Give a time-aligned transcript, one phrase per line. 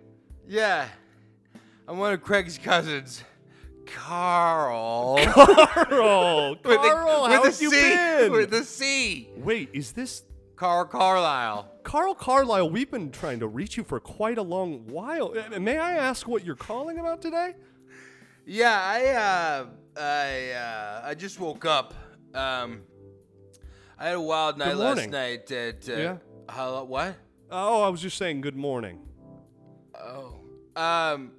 [0.47, 0.87] Yeah.
[1.85, 3.25] I'm one of Craig's cousins.
[3.85, 5.17] Carl.
[5.25, 8.31] Carl, Carl, how the you C, been?
[8.31, 9.29] With the C.
[9.37, 10.23] Wait, is this
[10.55, 11.69] Carl Carlisle.
[11.83, 12.69] Carl Carlisle?
[12.69, 15.33] We've been trying to reach you for quite a long while.
[15.53, 17.55] Uh, May I ask what you're calling about today?
[18.45, 19.65] Yeah, I uh
[20.01, 21.93] I uh I just woke up.
[22.33, 22.81] Um
[23.97, 25.11] I had a wild night last morning.
[25.11, 26.17] night at uh Yeah?
[26.49, 27.15] how what?
[27.51, 28.99] Oh, I was just saying good morning.
[29.99, 30.39] Oh.
[30.75, 31.31] Um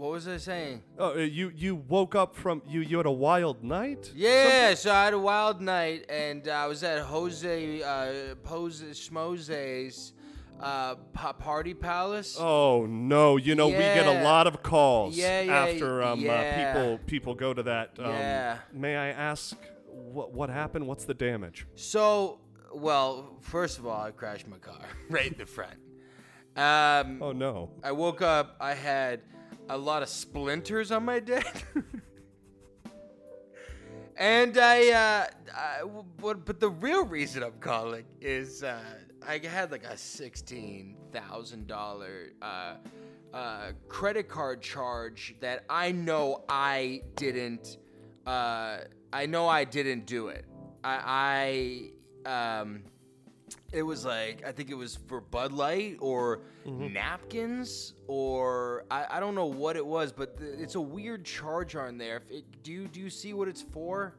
[0.00, 0.82] what was I saying?
[0.98, 4.10] Oh, uh, you you woke up from you you had a wild night?
[4.14, 10.12] Yeah, so I had a wild night, and I was at Jose uh, Pose Schmose's
[10.58, 12.36] uh, pa- party palace.
[12.40, 13.36] Oh no!
[13.36, 16.32] You know we get a lot of calls Yeah, yeah, after um, yeah.
[16.32, 17.90] uh, people people go to that.
[17.98, 18.58] Um, Yeah.
[18.72, 19.54] May I ask
[19.86, 20.86] what what happened?
[20.86, 21.66] What's the damage?
[21.74, 22.40] So,
[22.74, 25.78] well, first of all, I crashed my car right in the front.
[26.56, 27.70] Um, Oh no!
[27.82, 28.56] I woke up.
[28.60, 29.20] I had
[29.70, 31.64] a lot of splinters on my dick.
[34.16, 35.26] and I, uh,
[36.20, 38.80] but the real reason I'm calling is uh,
[39.26, 42.74] I had like a sixteen thousand dollar uh,
[43.32, 47.78] uh, credit card charge that I know I didn't.
[48.26, 48.78] Uh,
[49.12, 50.44] I know I didn't do it.
[50.82, 51.90] I,
[52.26, 52.82] I um,
[53.72, 59.20] it was like I think it was for Bud Light or napkins or I, I
[59.20, 62.16] don't know what it was, but th- it's a weird charge on there.
[62.16, 64.14] If it, do you do you see what it's for?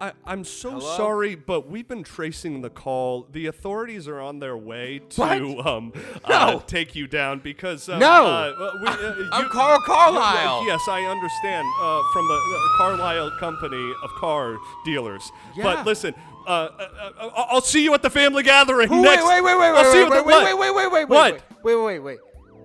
[0.00, 0.96] I, I'm so Hello?
[0.96, 3.28] sorry, but we've been tracing the call.
[3.30, 5.92] The authorities are on their way to um
[6.28, 6.34] No.
[6.34, 8.26] uh, take you down because um, No.
[8.26, 10.66] uh, uh, we, uh, I'm you- Carl you- Carlisle.
[10.66, 15.30] yes, I understand uh, from the, the Carlisle Company of car dealers.
[15.54, 15.64] Yeah.
[15.64, 16.14] But listen,
[16.46, 19.24] uh, uh, uh, I'll see you at the family gathering Wait, next.
[19.26, 20.92] wait, wait, wait, I'll wait, see you wait, at wait, the, wait, wait, wait, wait,
[20.92, 21.42] wait, What?
[21.62, 22.18] wait, wait, wait, wait.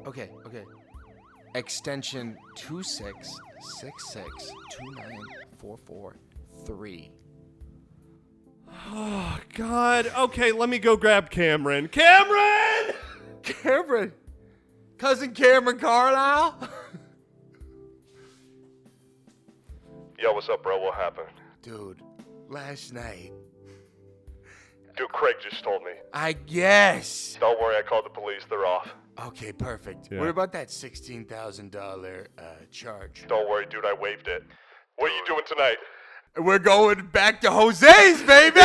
[0.08, 0.64] Okay, okay.
[1.56, 3.40] Extension two six
[3.80, 5.24] six six two nine
[5.58, 6.18] four four
[6.66, 7.12] three.
[8.92, 10.12] Oh God.
[10.18, 11.88] Okay, let me go grab Cameron.
[11.88, 12.96] Cameron.
[13.44, 14.12] Cameron,
[14.98, 16.58] cousin Cameron Carlisle.
[20.20, 20.80] Yo, what's up, bro?
[20.82, 21.30] What happened?
[21.62, 22.02] Dude,
[22.50, 23.32] last night
[24.97, 25.91] Dude, Craig just told me.
[26.12, 27.38] I guess.
[27.40, 28.41] Don't worry, I called the police.
[28.50, 28.96] They're off.
[29.28, 30.09] Okay, perfect.
[30.12, 30.19] Yeah.
[30.19, 33.25] What about that sixteen thousand dollar uh, charge?
[33.28, 34.44] Don't worry, dude, I waived it.
[34.96, 35.78] What are you doing tonight?
[36.36, 38.59] We're going back to Jose's, baby.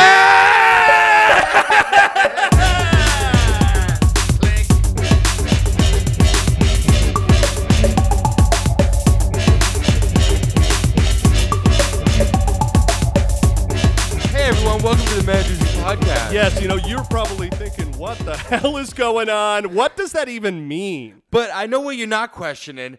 [14.31, 16.31] Hey everyone, welcome to the Managers Podcast.
[16.31, 19.73] Yes, you know you're probably thinking, what the hell is going on?
[19.73, 21.21] What does that even mean?
[21.29, 22.97] But I know what you're not questioning.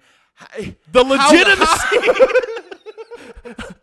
[0.92, 2.10] The legitimacy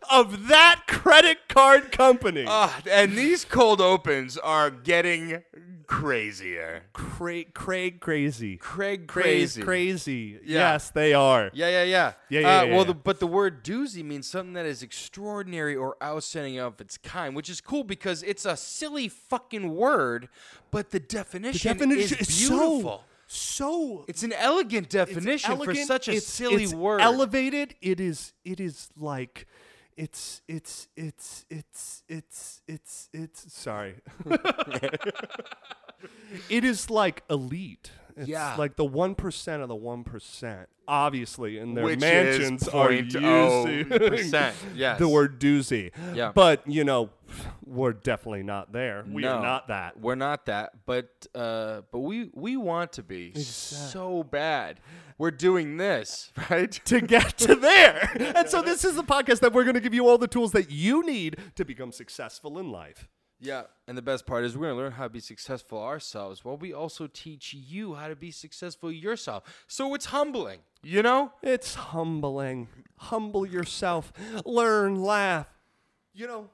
[0.10, 2.44] of that credit card company.
[2.46, 5.42] Ah, and these cold opens are getting
[5.86, 6.84] crazier.
[6.92, 8.56] Craig, Craig, crazy.
[8.56, 9.62] Craig Crazy, crazy.
[9.62, 10.38] crazy.
[10.44, 10.72] Yeah.
[10.72, 11.50] Yes, they are.
[11.54, 12.12] Yeah, yeah, yeah.
[12.28, 12.84] Yeah, yeah, Uh, yeah, well.
[12.84, 17.34] The, but the word doozy means something that is extraordinary or outstanding of its kind,
[17.36, 20.28] which is cool because it's a silly fucking word,
[20.70, 23.04] but the The definition, definition is is beautiful.
[23.26, 24.04] so so.
[24.08, 27.00] it's an elegant definition for such a silly it's word.
[27.00, 27.74] Elevated.
[27.80, 28.32] It is.
[28.44, 29.46] It is like.
[29.96, 33.96] It's it's it's it's it's it's it's sorry.
[36.48, 37.90] it is like elite.
[38.16, 38.56] It's Yeah.
[38.56, 40.68] like the one percent of the one percent.
[40.92, 44.98] Obviously, in their Which mansions are 0.0%, using yes.
[44.98, 45.90] the word doozy.
[46.14, 46.32] Yeah.
[46.34, 47.08] But you know,
[47.64, 49.02] we're definitely not there.
[49.10, 49.98] We No, are not that.
[49.98, 54.80] We're not that, but uh, but we we want to be so bad.
[55.16, 56.70] We're doing this, right?
[56.84, 58.10] to get to there.
[58.36, 60.52] And so this is the podcast that we're going to give you all the tools
[60.52, 63.08] that you need to become successful in life.
[63.44, 66.56] Yeah, and the best part is we're gonna learn how to be successful ourselves, while
[66.56, 69.64] we also teach you how to be successful yourself.
[69.66, 71.32] So it's humbling, you know.
[71.42, 72.68] It's humbling.
[72.98, 74.12] Humble yourself.
[74.46, 75.48] Learn, laugh.
[76.14, 76.50] You know,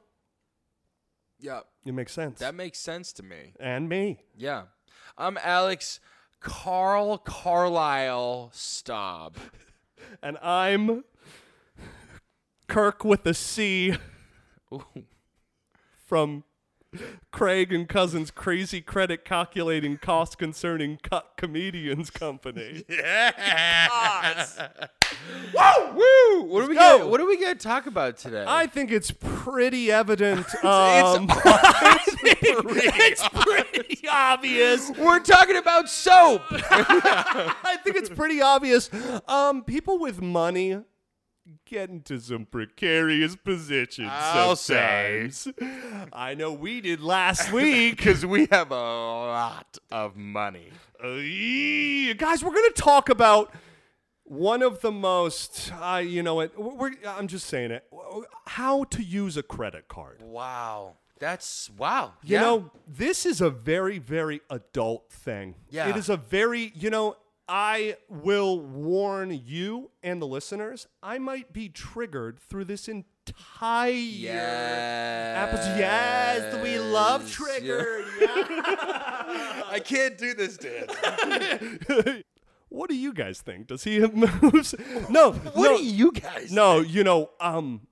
[1.38, 2.38] Yeah, it makes sense.
[2.38, 3.52] that makes sense to me.
[3.61, 4.25] and me.
[4.35, 4.62] Yeah,
[5.19, 6.00] I'm Alex
[6.40, 9.37] Carl Carlisle Staub.
[10.23, 11.05] And I'm
[12.67, 13.94] Kirk with a C
[14.73, 14.85] Ooh.
[16.06, 16.44] from
[17.31, 22.85] Craig and Cousins Crazy Credit Calculating Cost Concerning Cut Comedians Company.
[25.55, 25.93] Woo!
[25.94, 26.43] Woo!
[26.44, 28.44] What are we gonna What are we gonna talk about today?
[28.46, 30.46] I think it's pretty evident.
[30.69, 31.29] Um,
[32.25, 34.90] it's pretty obvious.
[34.90, 36.43] We're talking about soap.
[36.50, 38.90] I think it's pretty obvious.
[39.26, 40.82] Um, people with money
[41.65, 45.31] get into some precarious positions I'll say.
[46.12, 47.97] I know we did last week.
[47.97, 50.71] Because we have a lot of money.
[51.03, 53.55] Uh, guys, we're gonna talk about
[54.25, 55.73] one of the most.
[55.81, 56.59] Uh, you know what?
[56.59, 57.85] We're, I'm just saying it.
[58.47, 60.23] How to use a credit card.
[60.23, 60.97] Wow.
[61.19, 62.12] That's wow.
[62.23, 62.41] You yeah.
[62.43, 65.56] know, this is a very, very adult thing.
[65.71, 65.89] Yeah.
[65.89, 67.17] It is a very, you know,
[67.49, 75.49] I will warn you and the listeners, I might be triggered through this entire yeah.
[75.49, 75.79] episode.
[75.79, 78.05] Yes, we love triggered.
[78.21, 82.23] I can't do this, Dan.
[82.69, 83.69] what do you guys think?
[83.69, 84.75] Does he have moves?
[85.09, 85.33] No.
[85.33, 86.53] What no, do you guys?
[86.53, 87.87] No, you know, um,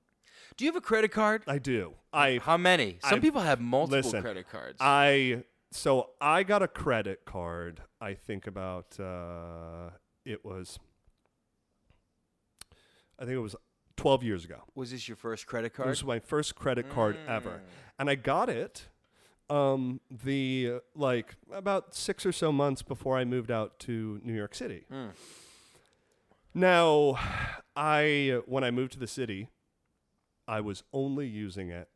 [0.59, 1.45] Do you have a credit card?
[1.47, 1.95] I do.
[2.13, 2.99] I How many?
[3.03, 4.77] Some I've- people have multiple listen, credit cards.
[4.81, 5.45] I
[5.77, 7.83] so I got a credit card.
[8.01, 9.91] I think about uh,
[10.25, 10.79] it was.
[13.19, 13.57] I think it was
[13.97, 14.63] twelve years ago.
[14.75, 15.89] was this your first credit card?
[15.89, 17.29] This was my first credit card Mm.
[17.29, 17.63] ever,
[17.99, 18.89] and I got it.
[19.49, 24.35] Um, the uh, like about six or so months before I moved out to New
[24.35, 24.87] York City.
[24.93, 25.11] Mm.
[26.53, 27.19] Now,
[27.77, 29.49] I when I moved to the city,
[30.49, 31.89] I was only using it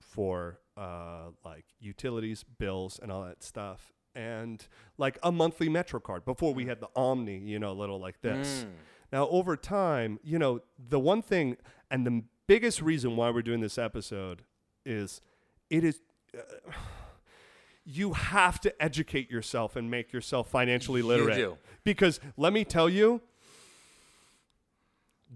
[0.00, 4.66] for uh, like utilities, bills, and all that stuff, and
[4.98, 8.64] like a monthly Metro card before we had the OMNY, you know, little like this.
[8.64, 8.70] Mm.
[9.12, 11.56] Now, over time, you know, the one thing
[11.90, 14.42] and the biggest reason why we're doing this episode
[14.84, 15.20] is
[15.70, 16.00] it is.
[16.36, 16.40] Uh,
[17.88, 21.36] you have to educate yourself and make yourself financially You literate.
[21.36, 21.56] do.
[21.84, 23.20] Because let me tell you,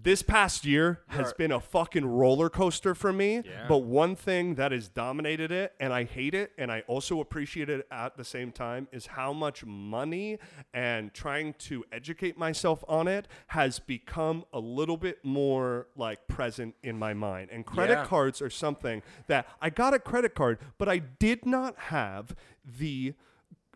[0.03, 3.41] this past year has been a fucking roller coaster for me.
[3.45, 3.65] Yeah.
[3.67, 7.69] But one thing that has dominated it, and I hate it, and I also appreciate
[7.69, 10.39] it at the same time, is how much money
[10.73, 16.75] and trying to educate myself on it has become a little bit more like present
[16.83, 17.49] in my mind.
[17.51, 18.05] And credit Yeah.
[18.05, 23.13] cards are something that I got a credit card, but I did not have the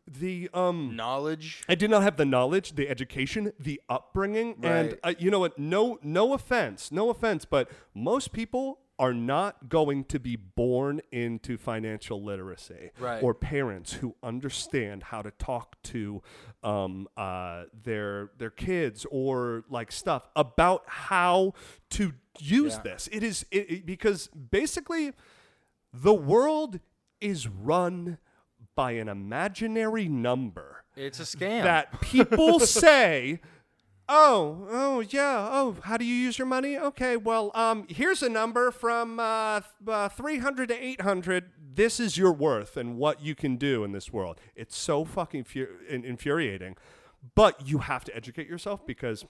[0.08, 1.64] the um Knowledge.
[1.68, 5.00] I did not have the knowledge, the education, the upbringing, and Right.
[5.04, 5.58] uh, you know what?
[5.58, 11.58] No, no offense, no offense, but most people are not going to be born into
[11.58, 13.22] financial literacy Right.
[13.22, 16.22] or parents who understand how to talk to
[16.64, 21.54] um, uh, their their kids or like stuff about how
[21.90, 23.10] to use this.
[23.12, 25.12] It is it, it- because basically
[25.92, 26.80] the world
[27.20, 28.18] is run
[28.76, 31.64] by an imaginary number It's a scam.
[31.64, 33.40] that people say,
[34.08, 36.78] "Oh, oh yeah, oh, how do you use your money?
[36.78, 41.52] Okay, well, um, here's a number from uh, uh, 300 to 800.
[41.76, 45.46] This is your worth and what you can do in this world." It's so fucking
[45.46, 46.76] fu- in- infuriating,
[47.36, 49.26] but you have to educate yourself because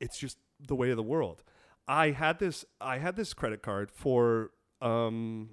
[0.00, 1.42] it's just the way of the world.
[1.86, 4.50] I had this I had this credit card for
[4.80, 5.50] um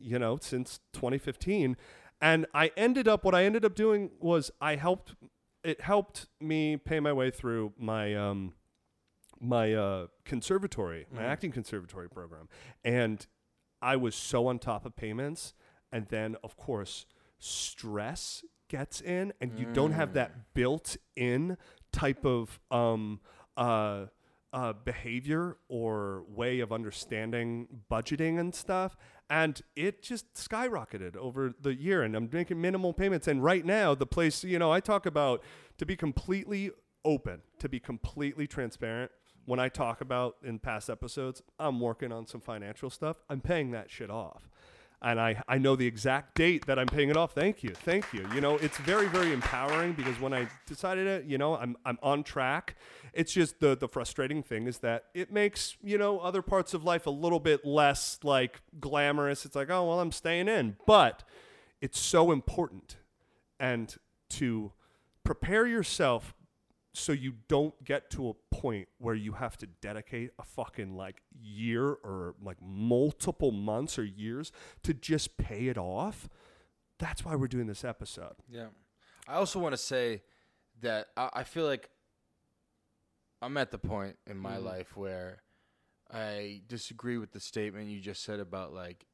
[0.00, 1.76] you know since 2015
[2.20, 5.14] and I ended up what I ended up doing was I helped
[5.64, 8.54] it helped me pay my way through my um
[9.40, 12.48] my uh conservatory my acting conservatory program.
[12.84, 13.26] And
[13.82, 15.52] I was so on top of payments.
[15.92, 17.06] And then of course
[17.38, 21.56] stress gets in and you don't have that built in
[21.92, 23.20] type of um
[23.56, 24.06] uh
[24.56, 28.96] uh, behavior or way of understanding budgeting and stuff.
[29.28, 32.02] And it just skyrocketed over the year.
[32.02, 33.28] And I'm making minimal payments.
[33.28, 35.42] And right now, the place, you know, I talk about
[35.76, 36.70] to be completely
[37.04, 39.10] open, to be completely transparent.
[39.44, 43.18] When I talk about in past episodes, I'm working on some financial stuff.
[43.28, 44.48] I'm paying that shit off.
[45.06, 47.32] And I, I know the exact date that I'm paying it off.
[47.32, 47.70] Thank you.
[47.70, 48.26] Thank you.
[48.34, 51.96] You know, it's very, very empowering because when I decided it, you know, I'm, I'm
[52.02, 52.74] on track.
[53.12, 56.82] It's just the, the frustrating thing is that it makes, you know, other parts of
[56.82, 59.46] life a little bit less like glamorous.
[59.46, 60.76] It's like, oh, well, I'm staying in.
[60.88, 61.22] But
[61.80, 62.96] it's so important.
[63.60, 63.94] And
[64.30, 64.72] to
[65.22, 66.34] prepare yourself
[66.98, 71.20] so you don't get to a point where you have to dedicate a fucking like
[71.38, 74.50] year or like multiple months or years
[74.82, 76.28] to just pay it off.
[76.98, 78.36] That's why we're doing this episode.
[78.48, 78.68] Yeah.
[79.28, 80.22] I also want to say
[80.80, 81.90] that I, I feel like
[83.42, 84.64] I'm at the point in my Mhm.
[84.64, 85.42] life where
[86.10, 89.04] I disagree with the statement you just said about like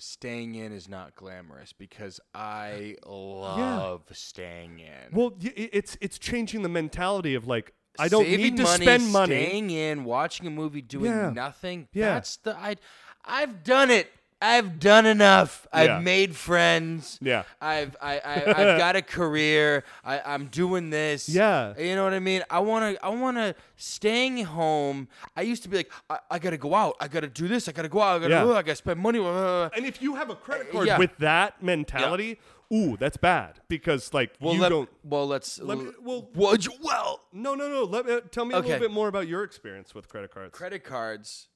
[0.00, 5.12] staying in is not glamorous because I uh, love staying in.
[5.16, 9.12] Well, it's it's changing the mentality of like I don't Saving need to money, spend
[9.12, 9.34] money.
[9.46, 11.30] Staying in, watching a movie, doing Yeah.
[11.30, 11.88] nothing.
[11.92, 12.14] Yeah.
[12.14, 12.76] That's the I.
[13.24, 14.10] I've done it.
[14.42, 15.66] I've done enough.
[15.72, 15.98] I've Yeah.
[16.00, 17.18] made friends.
[17.20, 17.42] Yeah.
[17.60, 19.84] I've I, I I've got a career.
[20.04, 21.28] I, I'm doing this.
[21.28, 21.74] Yeah.
[21.78, 22.42] You know what I mean?
[22.48, 25.08] I wanna I wanna staying home.
[25.36, 26.96] I used to be like, I, I gotta go out.
[27.00, 27.68] I gotta do this.
[27.68, 28.16] I gotta go out.
[28.22, 28.52] I gotta Yeah.
[28.54, 29.18] I gotta spend money.
[29.18, 30.98] uh, And if you have a credit Uh, card yeah.
[30.98, 32.38] with that mentality,
[32.72, 34.88] ooh, that's bad because like Well, you let, don't.
[35.04, 35.58] well, let's.
[35.60, 37.84] Let me- well- would you, well, No, no, no.
[37.84, 40.56] Let me tell me a little bit more about your experience with credit cards.
[40.56, 41.48] credit cards.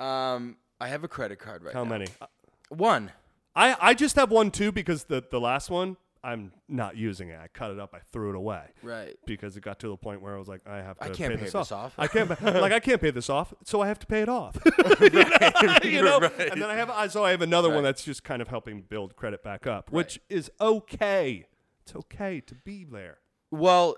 [0.00, 1.80] Um, I have a credit card right now.
[1.80, 1.90] How now.
[1.90, 2.06] many?
[2.20, 2.26] Uh,
[2.68, 3.12] one.
[3.54, 7.38] I I just have one too because the the last one I'm not using it.
[7.40, 7.94] I cut it up.
[7.94, 8.64] I threw it away.
[8.82, 9.16] Right.
[9.26, 11.36] Because it got to the point where I was like, I have to I can't
[11.38, 11.70] pay, this, off.
[11.70, 11.94] off.
[11.96, 14.58] I can't like I can't pay this off, so I have to pay it off.
[15.84, 16.50] you know, Right.
[16.50, 18.82] and then I have I so I have another one that's just kind of helping
[18.82, 21.46] build credit back up, which is okay.
[21.82, 23.18] It's okay to be there.
[23.52, 23.96] Well,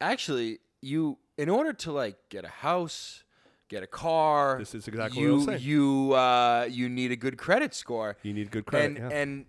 [0.00, 3.22] actually, you in order to like get a house,
[3.68, 4.58] get a car.
[4.58, 5.60] This is exactly what I you was saying.
[5.62, 8.16] you uh, you need a good credit score.
[8.22, 8.98] You need good credit.
[8.98, 9.18] and yeah.
[9.18, 9.46] and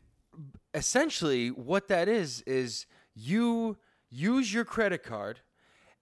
[0.73, 2.85] essentially what that is is
[3.15, 3.77] you
[4.09, 5.39] use your credit card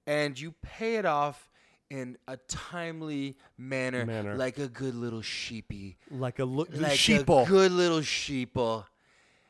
[0.05, 1.49] and you pay it off
[1.89, 4.35] in a timely manner, Manner.
[4.35, 7.45] like a good little sheepy, like a look, like sheeple.
[7.45, 8.85] a good little sheeple,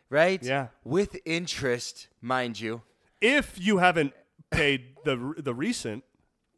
[0.09, 0.41] right?
[0.43, 0.67] Yeah.
[0.83, 2.83] with interest, mind you.
[3.21, 4.13] if you haven't
[4.51, 6.03] paid the the recent,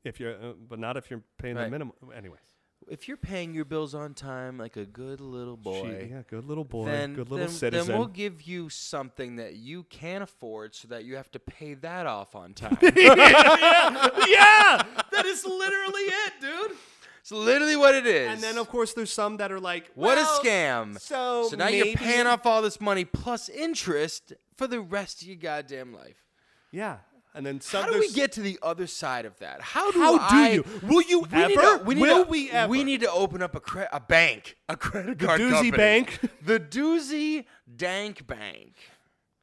[0.03, 1.71] if you're, uh, but not if you're paying the Right.
[1.71, 1.93] minimum.
[2.15, 2.39] Anyways,
[2.87, 6.63] If you're paying your bills on time, like a good little boy, yeah, good little
[6.63, 7.87] boy, then, good little then, citizen.
[7.87, 11.73] then we'll give you something that you can afford so that you have to pay
[11.75, 12.77] that off on time.
[12.81, 16.77] yeah, that is literally it, dude.
[17.19, 18.29] it's literally what it is.
[18.29, 20.99] And then of course there's some that are like, what well, a scam.
[20.99, 25.21] So, So now maybe, you're paying off all this money plus interest for the rest
[25.21, 26.25] of your goddamn life.
[26.71, 26.97] Yeah,
[27.33, 27.83] and then some.
[27.83, 29.61] How do we get to the other side of that?
[29.61, 30.65] How do How do I, you?
[30.83, 31.77] Will you We need ever?
[31.79, 32.69] to- we need Will to- we ever?
[32.69, 35.71] We need to open up a cre- a bank, a credit card the Doozy company.
[35.71, 36.19] Bank.
[36.43, 37.45] the Doozy
[37.75, 38.75] Dank Bank.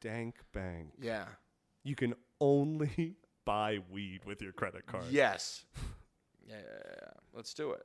[0.00, 0.90] Dank bank.
[1.00, 1.26] Yeah.
[1.84, 3.14] You can only
[3.44, 5.04] buy weed with your credit card.
[5.10, 5.64] Yes.
[6.48, 7.08] Yeah, yeah, yeah, yeah.
[7.32, 7.84] Let's do it.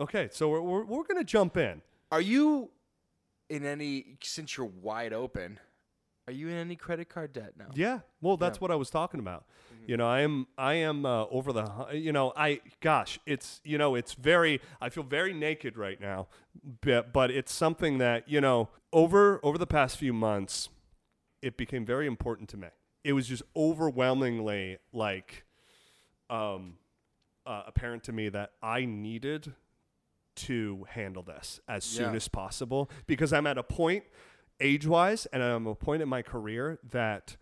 [0.00, 1.82] Okay, so we're we're, we're gonna jump in.
[2.10, 2.70] Are you
[3.48, 5.58] in any since you're wide open?
[6.28, 7.66] Are you in any credit card debt now?
[7.74, 8.00] Yeah.
[8.20, 9.44] Well, that's what I was talking about.
[9.86, 13.60] You know, I am I am uh, over the hu- you know, I gosh, it's
[13.64, 16.28] you know, it's very I feel very naked right now.
[16.82, 20.68] But, but it's something that, you know, over over the past few months
[21.40, 22.68] it became very important to me.
[23.02, 25.42] It was just overwhelmingly like
[26.30, 26.74] um
[27.44, 29.52] uh, apparent to me that I needed
[30.36, 32.16] to handle this as soon Yeah.
[32.16, 34.04] as possible because I'm at a point
[34.60, 37.36] age wise and I'm at a point in my career that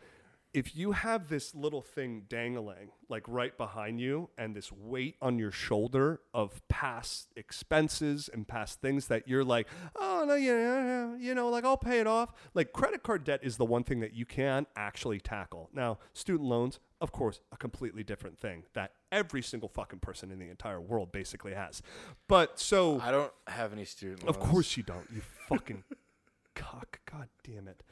[0.53, 5.39] if you have this little thing dangling like right behind you and this weight on
[5.39, 11.35] your shoulder of past expenses and past things that you're like oh no yeah you
[11.35, 14.13] know like I'll pay it off like credit card debt is the one thing that
[14.13, 19.43] you can actually tackle now student loans of course a completely different thing that every
[19.43, 21.81] single fucking person in the entire world basically has
[22.27, 24.37] but so I don't have any student loans.
[24.37, 25.07] of course you don't.
[25.15, 25.85] You fucking
[26.61, 27.01] cock.
[27.11, 27.83] God damn it.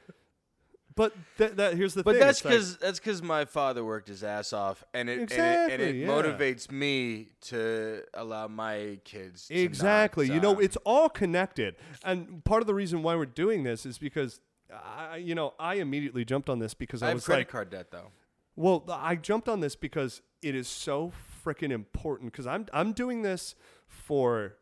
[0.94, 2.04] But that, that here's the thing.
[2.06, 2.20] But thing.
[2.20, 5.30] that's it's like- because that's because my father worked his ass off, and it and
[5.30, 6.08] it, and it yeah.
[6.08, 9.46] motivates me to allow my kids.
[9.46, 10.26] To exactly.
[10.26, 11.76] not, you know, uh, it's all connected.
[12.04, 14.40] And part of the reason why we're doing this is because
[14.72, 17.48] I, you know, I immediately jumped on this because I I, have was credit like,
[17.48, 18.10] card debt though.
[18.56, 21.12] Well, th- I jumped on this because it is so
[21.44, 23.54] freaking important because I'm I'm doing this
[23.87, 24.56] for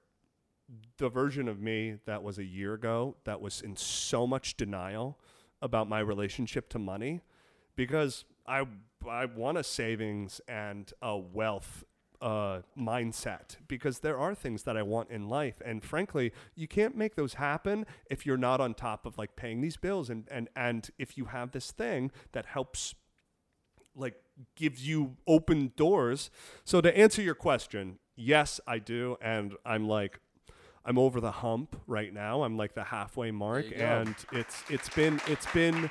[0.99, 5.19] the version of me that was a year ago that was in so much denial
[5.63, 7.21] about my relationship to money
[7.77, 8.65] because I
[9.09, 11.85] I want a savings and a wealth
[12.21, 16.97] uh, mindset because there are things that I want in life and frankly you can't
[16.97, 20.49] make those happen if you're not on top of like paying these bills and and
[20.57, 22.95] and if you have this thing that helps
[23.95, 24.15] like
[24.55, 26.31] gives you open doors.
[26.65, 30.21] So to answer your question, yes, I do, and I'm like
[30.87, 32.43] I'm over the hump right now.
[32.45, 33.67] I'm like the halfway mark
[33.99, 35.91] and it's it's been it's been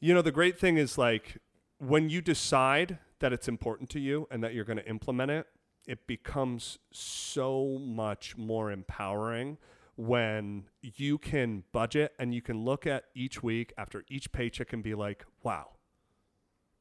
[0.00, 1.38] you know the great thing is like
[1.78, 5.46] when you decide that it's important to you and that you're going to implement it,
[5.86, 9.58] it becomes so much more empowering
[9.96, 14.84] when you can budget and you can look at each week after each paycheck and
[14.84, 15.70] be like, wow,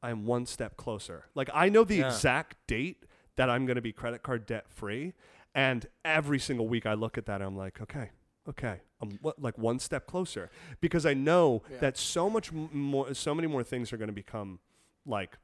[0.03, 1.25] I'm one step closer.
[1.33, 2.07] Like I know the Yeah.
[2.07, 3.03] exact date
[3.35, 5.13] that I'm going to be credit card debt free,
[5.57, 8.11] and every single week I look at that and I'm like, okay,
[8.47, 10.49] okay, I'm what, like one step closer
[10.79, 11.79] because I know Yeah.
[11.79, 14.59] that so much more, so many more things are going to become
[15.05, 15.37] like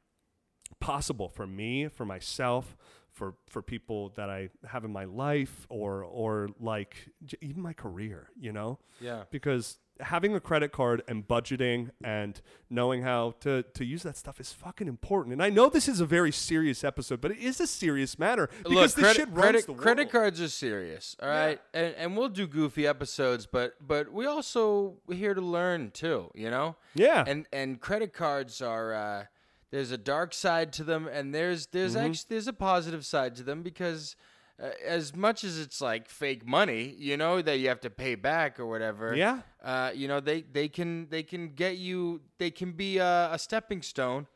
[0.79, 2.75] possible for me, for myself,
[3.11, 7.73] for for people that I have in my life, or or like j- even my
[7.73, 8.29] career.
[8.39, 9.23] You know, Yeah.
[9.31, 14.39] because having a credit card and budgeting and knowing how to, to use that stuff
[14.39, 15.33] is fucking important.
[15.33, 18.49] And I know this is a very serious episode, but it is a serious matter
[18.63, 19.81] because this credit, shit runs credit, the world.
[19.83, 21.59] credit cards are serious, all right?
[21.73, 21.79] Yeah.
[21.81, 26.49] and and we'll do goofy episodes, but but we also here to learn too, you
[26.49, 26.75] know.
[26.95, 27.23] Yeah.
[27.27, 29.25] And and credit cards are uh,
[29.71, 32.05] there's a dark side to them, and there's there's Mm-hmm.
[32.07, 34.15] actually there's a positive side to them because.
[34.61, 38.15] Uh, as much as it's like fake money, you know that you have to pay
[38.15, 39.15] back or whatever.
[39.15, 39.39] Yeah.
[39.63, 43.39] Uh, you know they they can they can get you they can be a, a
[43.39, 44.27] stepping stone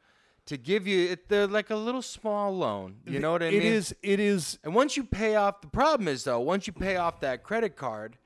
[0.47, 2.95] to give you it, they're like a little small loan.
[3.05, 3.73] You know what I It mean?
[3.73, 3.95] is.
[4.01, 4.57] It is.
[4.63, 7.75] And once you pay off, the problem is though, once you pay off that credit
[7.75, 8.17] card,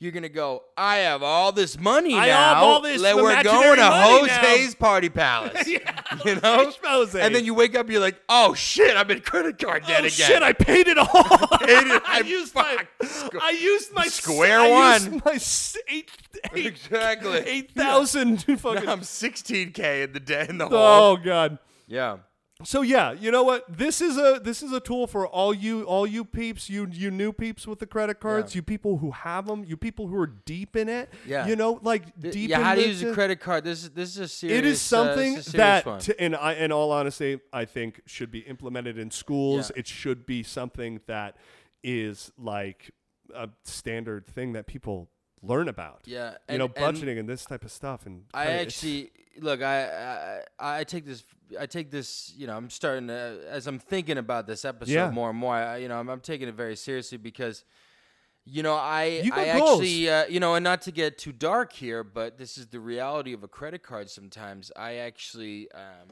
[0.00, 0.64] you're gonna go.
[0.76, 2.54] I have all this money I now.
[2.54, 5.66] have all this like, we're imaginary going to money now." Jose's party palace.
[6.24, 7.20] you know, Jose.
[7.20, 10.06] and then you wake up, you're like, oh shit, I'm in credit card debt Oh
[10.06, 10.10] again.
[10.10, 10.42] shit!
[10.42, 11.06] I paid it all.
[11.60, 12.02] paid it.
[12.06, 12.78] I I used my.
[13.42, 15.22] I used my Square I used one.
[15.24, 16.10] my s- eight,
[16.54, 17.38] eight, Exactly.
[17.46, 18.38] eight thousand.
[18.42, 18.84] fucking.
[18.86, 20.78] Now I'm 16k in the debt in the oh, hole.
[20.78, 21.58] Oh god.
[21.86, 22.18] Yeah.
[22.64, 23.64] So yeah, you know what?
[23.68, 27.10] This is a this is a tool for all you all you peeps, you you
[27.10, 28.58] new peeps with the credit cards, Yeah.
[28.58, 31.10] you people who have them, you people who are deep in it.
[31.26, 31.46] Yeah.
[31.46, 33.64] You know, like Th- deep yeah, how to use a credit card?
[33.64, 34.58] This is this is a serious.
[34.58, 37.40] It is uh, something this is a serious that, to, in, I, in all honesty,
[37.52, 39.70] I think should be implemented in schools.
[39.74, 39.80] Yeah.
[39.80, 41.36] It should be something that
[41.82, 42.90] is like
[43.34, 45.08] a standard thing that people
[45.42, 46.02] learn about.
[46.04, 48.06] yeah, You know, budgeting and this type of stuff.
[48.06, 49.62] And I actually look.
[49.62, 51.24] I, I I take this.
[51.58, 52.32] I take this.
[52.36, 55.10] You know, I'm starting to as I'm thinking about this episode Yeah.
[55.10, 55.54] more and more.
[55.54, 57.64] I, you know, I'm, I'm taking it very seriously because,
[58.44, 61.72] you know, I You I actually, uh, you know, and not to get too dark
[61.72, 64.10] here, but this is the reality of a credit card.
[64.10, 66.08] Sometimes I actually, um,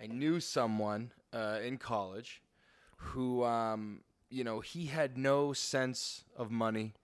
[0.00, 2.42] I knew someone uh, in college
[2.96, 4.00] who, um,
[4.30, 6.94] you know, he had no sense of money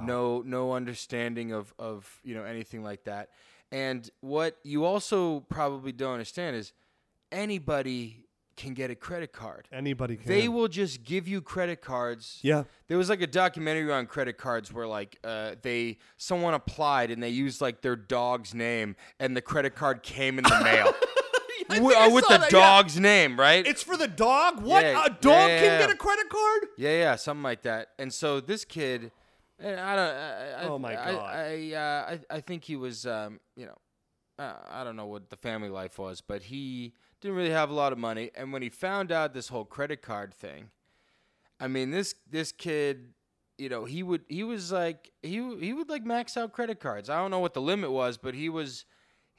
[0.00, 3.30] no no understanding of of you know anything like that
[3.70, 6.72] and what you also probably don't understand is
[7.30, 10.28] anybody can get a credit card anybody can.
[10.28, 12.64] they will just give you credit cards Yeah.
[12.86, 17.22] there was like a documentary on credit cards where like uh, they someone applied and
[17.22, 20.92] they used like their dog's name and the credit card came in the mail
[21.70, 22.58] I Wi- think I uh, with the that, yeah.
[22.58, 24.60] dog's name right It's for the dog.
[24.62, 24.84] What?
[24.84, 25.78] Yeah, a dog yeah, can yeah.
[25.78, 26.66] get a credit card?
[26.76, 27.90] Yeah, yeah, something like that.
[27.98, 29.10] And so this kid,
[29.62, 30.14] eh, I don't.
[30.14, 31.34] I, I, Oh, my I, God.
[31.34, 33.78] I, uh, I, I think he was, um, you know,
[34.38, 37.74] uh, I don't know what the family life was, but he didn't really have a
[37.74, 38.30] lot of money.
[38.34, 40.70] And when he found out this whole credit card thing,
[41.60, 43.14] I mean, this this kid,
[43.58, 47.08] you know, he would he was like he he would like max out credit cards.
[47.08, 48.84] I don't know what the limit was, but he was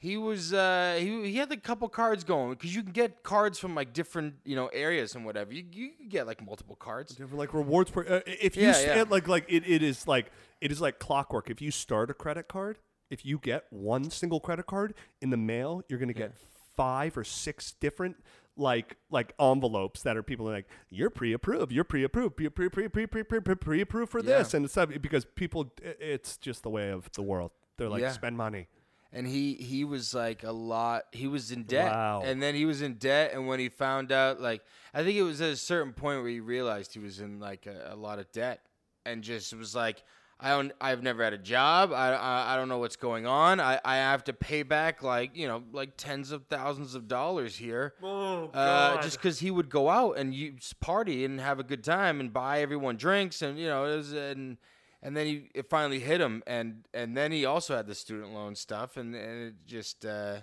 [0.04, 3.58] he was uh, he, he had a couple cards going because you can get cards
[3.58, 5.52] from like different you know areas and whatever.
[5.52, 7.14] You you can get like multiple cards.
[7.14, 9.04] Different like rewards per, uh, if you yeah, yeah.
[9.08, 11.50] like like it, it is like it is like clockwork.
[11.50, 12.78] If you start a credit card
[13.10, 16.48] if you get one single credit card in the mail you're gonna get yeah.
[16.76, 18.16] five or six different
[18.56, 23.06] like like envelopes that are people like you're pre-approved you're pre-approved pre pre pre pre
[23.06, 27.10] pre pre pre approved for this and stuff because people it's just the way of
[27.12, 27.50] the world.
[27.76, 28.68] They're like spend money
[29.14, 31.90] and he he was like a lot he was in debt.
[31.90, 32.22] Wow.
[32.24, 35.22] and then he was in debt and when he found out like i think it
[35.22, 38.18] was at a certain point where he realized he was in like a, a lot
[38.18, 38.60] of debt
[39.06, 40.02] and just was like
[40.40, 41.92] i don't i've never had a job.
[41.92, 43.60] I, I i don't know what's going on.
[43.60, 47.54] I i have to pay back like you know like tens of thousands of dollars
[47.54, 51.64] here Oh uh, just because he would go out and you party and have a
[51.64, 54.58] good time and buy everyone drinks and you know it was and
[55.04, 58.32] and then he it finally hit him and and then he also had the student
[58.34, 60.38] loan stuff and, and it just uh,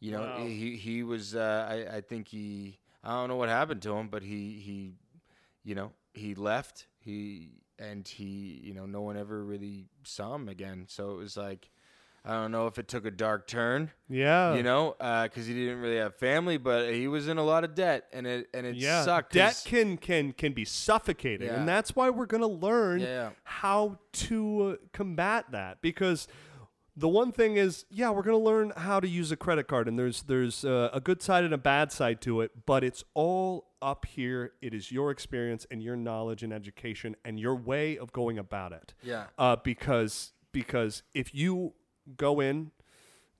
[0.00, 0.46] you know Wow.
[0.46, 4.08] he he was uh, I I think he I don't know what happened to him
[4.08, 4.94] but he he
[5.64, 10.48] you know he left he and he you know no one ever really saw him
[10.48, 11.70] again so it was like
[12.26, 14.54] I don't know if it took a dark turn Yeah.
[14.54, 17.74] you know, because he didn't really have family, but he was in a lot of
[17.74, 19.32] debt, and it and it yeah, sucked.
[19.34, 21.54] Debt can can can be suffocating, Yeah.
[21.56, 25.82] and that's why we're gonna learn Yeah, how to uh, combat that.
[25.82, 26.26] Because
[26.96, 29.98] the one thing is, yeah, we're gonna learn how to use a credit card, and
[29.98, 33.72] there's there's uh, a good side and a bad side to it, but it's all
[33.82, 34.52] up here.
[34.62, 38.72] It is your experience and your knowledge and education and your way of going about
[38.72, 38.94] it.
[39.02, 39.24] Yeah.
[39.36, 41.74] Uh, because because if you
[42.16, 42.70] go in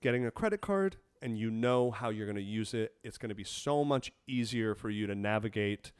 [0.01, 3.29] getting a credit card and you know how you're going to use it, it's going
[3.29, 5.91] to be so much easier for you to navigate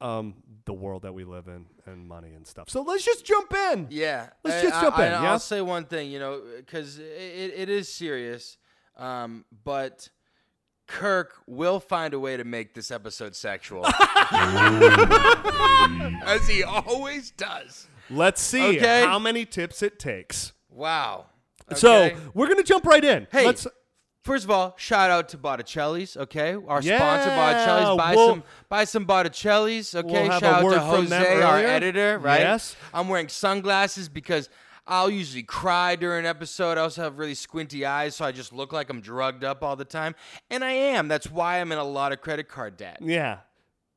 [0.00, 2.70] um, the world that we live in and money and stuff.
[2.70, 3.86] So let's just jump in.
[3.90, 4.28] Yeah.
[4.44, 7.02] Let's I- just I- jump I, in, I'll say one thing, you know, because it,
[7.04, 8.56] it, it is serious,
[8.96, 10.08] um, but
[10.86, 13.84] Kirk will find a way to make this episode sexual.
[16.24, 17.88] As he always does.
[18.08, 19.04] Let's see Okay.
[19.04, 20.52] how many tips it takes.
[20.68, 21.26] Wow.
[21.76, 22.16] So Okay.
[22.34, 23.26] we're gonna jump right in.
[23.32, 23.66] Hey, Let's,
[24.22, 26.54] First of all, shout out to Botticelli's, okay?
[26.54, 27.96] Our Yeah, sponsor, Botticelli's.
[27.96, 30.26] Buy we'll- some, buy some Botticelli's, okay?
[30.28, 31.66] Shout out word to from them Jose, our earlier.
[31.68, 32.40] editor, right?
[32.40, 32.76] Yes.
[32.92, 34.50] I'm wearing sunglasses because
[34.86, 36.76] I'll usually cry during an episode.
[36.76, 39.74] I also have really squinty eyes, so I just look like I'm drugged up all
[39.74, 40.14] the time,
[40.50, 41.08] and I am.
[41.08, 42.98] That's why I'm in a lot of credit card debt.
[43.00, 43.38] yeah,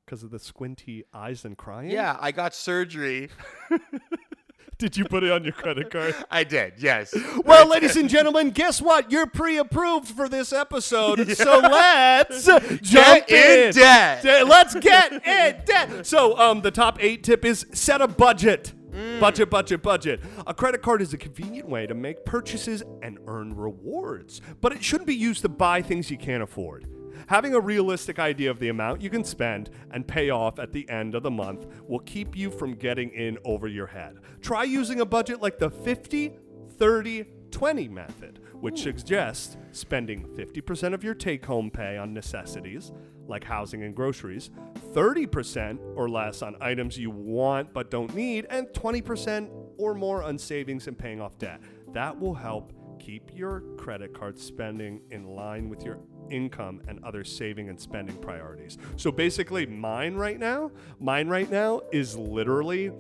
[0.05, 1.89] because of the squinty eyes and crying.
[1.89, 3.29] Yeah, I got surgery.
[4.77, 6.15] Did you put it on your credit card?
[6.31, 7.13] I did, yes.
[7.45, 9.11] Well, ladies and gentlemen, guess what?
[9.11, 11.19] You're pre-approved for this episode.
[11.43, 12.45] So let's
[12.81, 13.73] jump in in.
[13.73, 14.23] debt.
[14.23, 16.05] Yeah, Let's get in debt.
[16.05, 18.73] So, um, the top eight tip is set a budget.
[19.19, 20.19] Budget, budget, budget.
[20.45, 24.83] A credit card is a convenient way to make purchases and earn rewards, but it
[24.83, 26.85] shouldn't be used to buy things you can't afford.
[27.27, 30.87] Having a realistic idea of the amount you can spend and pay off at the
[30.89, 34.17] end of the month will keep you from getting in over your head.
[34.41, 36.33] Try using a budget like the 50,
[36.77, 38.83] 30, 20 method, which hmm.
[38.83, 42.91] suggests spending 50% of your take home pay on necessities
[43.27, 44.51] like housing and groceries,
[44.93, 50.37] 30% or less on items you want but don't need, and 20% or more on
[50.37, 51.61] savings and paying off debt.
[51.93, 57.23] That will help keep your credit card spending in line with your income and other
[57.23, 58.77] saving and spending priorities.
[58.97, 62.91] So basically, mine right now, mine right now is literally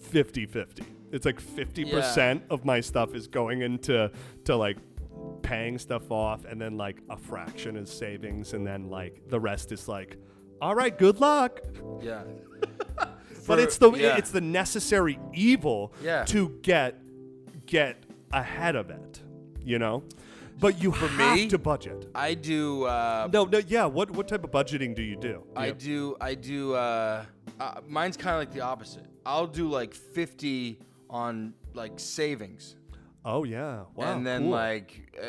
[0.00, 0.82] 50 50.
[1.10, 4.10] It's like 50% of my stuff is going into
[4.44, 4.76] to like
[5.42, 9.72] paying stuff off and then like a fraction is savings and then like the rest
[9.72, 10.16] is like
[10.60, 11.60] all right, good luck.
[12.02, 12.22] Yeah.
[13.46, 14.16] But For- it's the yeah.
[14.18, 16.24] it's the necessary evil Yeah.
[16.26, 17.00] to get
[17.64, 17.96] get
[18.30, 19.22] ahead of it,
[19.64, 20.02] you know?
[20.60, 21.48] But you have me?
[21.48, 22.10] to budget.
[22.14, 22.84] I do.
[22.84, 23.84] Uh, No, no, yeah.
[23.86, 25.44] What what type of budgeting do you do?
[25.54, 26.16] I do.
[26.20, 26.74] I do.
[26.74, 27.24] Uh,
[27.60, 29.06] uh, mine's kind of like the opposite.
[29.24, 32.76] I'll do like 50 on like savings,
[33.24, 34.12] Oh yeah, wow.
[34.12, 34.50] and then cool.
[34.50, 35.26] like uh,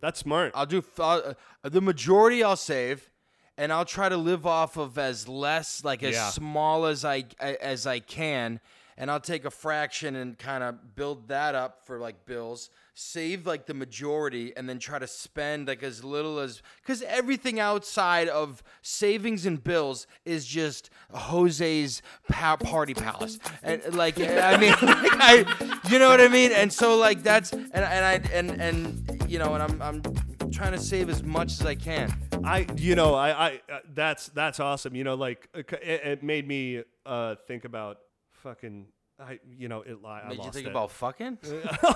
[0.00, 0.52] that's smart.
[0.54, 2.42] I'll do f- I'll, uh, the majority.
[2.44, 3.10] I'll save,
[3.58, 6.28] and I'll try to live off of as less, like as Yeah.
[6.30, 8.60] small as I as I can,
[8.96, 12.70] and I'll take a fraction and kind of build that up for like bills.
[12.94, 17.58] Save like the majority, and then try to spend like as little as because everything
[17.58, 24.74] outside of savings and bills is just Jose's pa- party palace, and like I mean,
[24.82, 29.24] I, you know what I mean, and so like that's and and I and and
[29.26, 30.02] you know, and I'm I'm
[30.50, 32.14] trying to save as much as I can.
[32.44, 34.94] I, you know, I, I, uh, that's that's awesome.
[34.94, 37.98] You know, like uh, it, it made me uh, think about
[38.42, 38.86] fucking.
[39.20, 39.96] I, you know, it.
[40.04, 40.70] I, I Made you think it.
[40.70, 41.38] about fucking?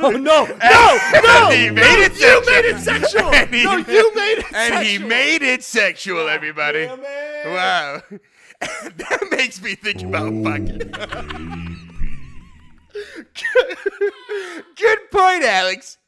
[0.00, 0.46] oh no, no,
[1.24, 1.50] no!
[1.50, 2.52] he made it you sexual.
[2.52, 3.34] made it sexual.
[3.34, 4.82] And he- no, you made it and sexual.
[4.82, 6.86] he made it sexual, everybody.
[6.86, 7.46] Damn it.
[7.46, 8.02] Wow.
[8.60, 10.78] that makes me think about oh, fucking.
[14.76, 15.98] Good point, Alex.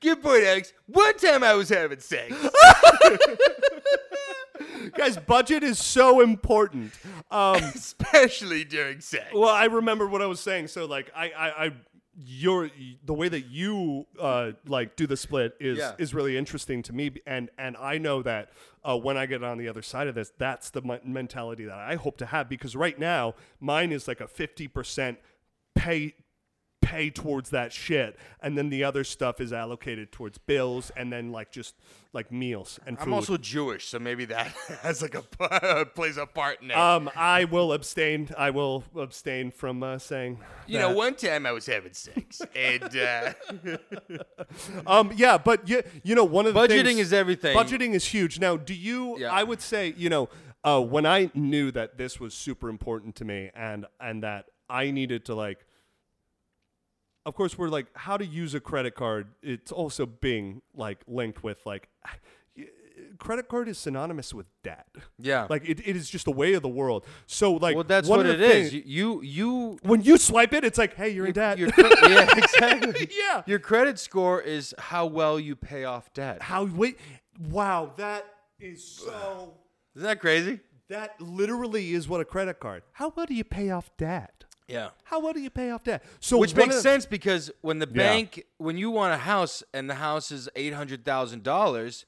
[0.00, 0.72] Good point, Alex.
[0.86, 2.32] One time I was having sex.
[4.96, 6.92] Guys, budget is so important.
[7.30, 9.26] Um, especially during sex.
[9.34, 10.68] well, I remember what I was saying.
[10.68, 11.72] So, like, I, I, I
[12.20, 12.68] your
[13.04, 15.92] the way that you uh, like do the split is Yeah.
[15.98, 18.50] is really interesting to me, and and I know that
[18.84, 21.78] uh, when I get on the other side of this, that's the men- mentality that
[21.78, 25.18] I hope to have because right now mine is like a fifty percent
[25.76, 26.14] pay
[26.80, 31.30] pay towards that shit and then the other stuff is allocated towards bills and then
[31.32, 31.74] like just
[32.14, 34.46] like meals and food I'm also Jewish, so maybe that
[34.82, 36.76] has like a plays a part in it.
[36.76, 41.52] um i will abstain i will abstain from uh, saying you know, one time I
[41.52, 43.32] was having sex, and uh,
[44.86, 47.56] um yeah but you, you know one of the Budgeting things- is everything.
[47.56, 49.32] budgeting is huge now do you Yeah.
[49.32, 50.28] i would say you know
[50.64, 54.90] uh, when i knew that this was super important to me and and that i
[54.90, 55.64] needed to like
[57.28, 61.42] of course we're like how to use a credit card it's also being like linked
[61.44, 61.88] with like
[63.18, 64.86] credit card is synonymous with debt
[65.18, 65.46] yeah.
[65.50, 68.24] like it, it is just a way of the world so like well, that's what
[68.26, 68.70] it the is.
[68.70, 71.70] things- You, you, when you swipe it it's like hey you're in debt your,
[72.08, 73.08] yeah, exactly.
[73.16, 76.42] yeah Your credit score is how well you pay off debt.
[76.42, 76.98] how wait
[77.50, 78.24] wow that
[78.58, 79.54] is so
[79.94, 80.60] Isn't that crazy?
[80.88, 84.90] that literally is what a credit card how well do you pay off debt Yeah.
[85.04, 87.86] how well do you pay off debt so Which makes of- sense because when the
[87.86, 92.04] bank, when you want a house and the house is eight hundred thousand dollars,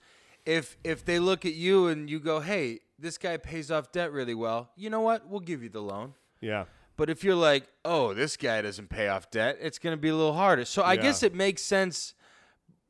[0.47, 4.13] if if they look at you and you go, "Hey, this guy pays off debt
[4.13, 5.27] really well," you know what?
[5.29, 6.15] We'll give you the loan.
[6.41, 6.65] Yeah.
[6.97, 10.09] But if you're like, "Oh, this guy doesn't pay off debt," it's going to be
[10.11, 10.65] a little harder.
[10.67, 11.03] So I Yeah.
[11.03, 12.13] guess it makes sense.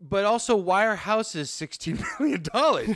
[0.00, 2.88] But also, why are houses sixteen million dollars?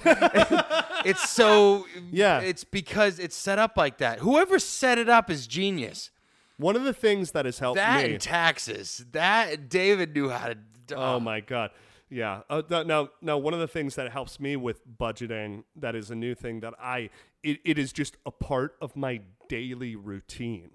[1.04, 2.40] it's so Yeah.
[2.40, 4.20] It's because it's set up like that.
[4.20, 6.10] Whoever set it up is genius.
[6.56, 8.18] One of the things that has helped That me.
[8.18, 9.04] taxes.
[9.12, 10.56] That David knew how to.
[10.94, 11.70] Oh my god.
[12.10, 12.42] Yeah.
[12.48, 16.10] Uh, th- now, now, one of the things that helps me with budgeting that is
[16.10, 17.10] a new thing that I
[17.42, 20.70] it, it is just a part of my daily routine.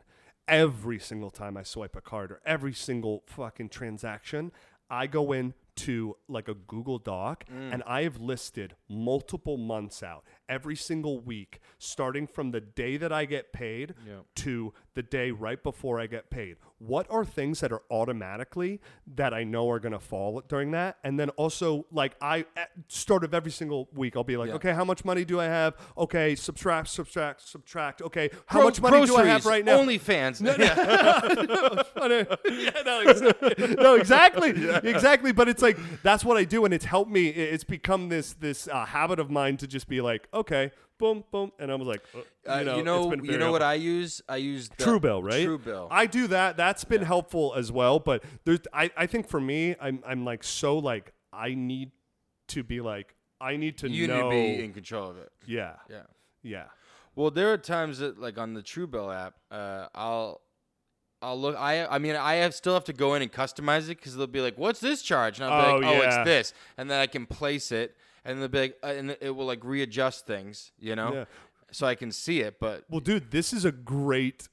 [0.47, 4.51] Every single time I swipe a card or every single fucking transaction,
[4.89, 7.73] I go in to like a Google Doc mm.
[7.73, 13.11] and I have listed multiple months out every single week, starting from the day that
[13.11, 13.93] I get paid
[14.35, 16.57] to the day right before I get paid.
[16.79, 18.79] What are things that are automatically
[19.15, 20.97] that I know are going to fall during that?
[21.03, 24.55] And then also, like, I at start of every single week, I'll be like, Yeah.
[24.55, 25.75] okay, how much money do I have?
[25.97, 28.01] Okay, subtract, subtract, subtract.
[28.01, 29.79] Okay, how much money do I have right now?
[29.79, 30.41] OnlyFans.
[32.49, 33.21] yeah, no, ex-
[33.77, 34.49] no, exactly,
[34.83, 35.31] exactly.
[35.31, 35.68] But it's like
[36.03, 37.27] that's what I do, and it's helped me.
[37.27, 41.51] It's become this this uh, habit of mine to just be like, okay, boom, boom,
[41.59, 43.61] and I was like, uh, Uh, you know, you know, you know what.
[43.61, 44.21] I use?
[44.27, 45.45] I use the Truebill, right?
[45.47, 45.87] Truebill.
[45.91, 46.57] I do that.
[46.57, 47.99] That's been helpful as well.
[47.99, 51.91] But there's, I, I think for me, I'm, I'm like so like I need
[52.49, 54.23] to be like I need to you need know.
[54.23, 55.31] to be in control of it.
[55.45, 56.01] yeah, Yeah.
[56.43, 56.65] yeah,
[57.15, 60.41] Well, there are times that, like on the Truebill app, uh, I'll,
[61.21, 61.55] I'll look.
[61.57, 64.27] I, I mean, I have still have to go in and customize it because they'll
[64.27, 66.21] be like, "What's this charge?" And I'll be Oh, like, "Oh, yeah.
[66.21, 69.35] it's this," and then I can place it, and they'll be like, uh, and it
[69.35, 71.25] will like readjust things, you know, Yeah.
[71.71, 72.59] so I can see it.
[72.59, 74.47] But Well, dude, this is a great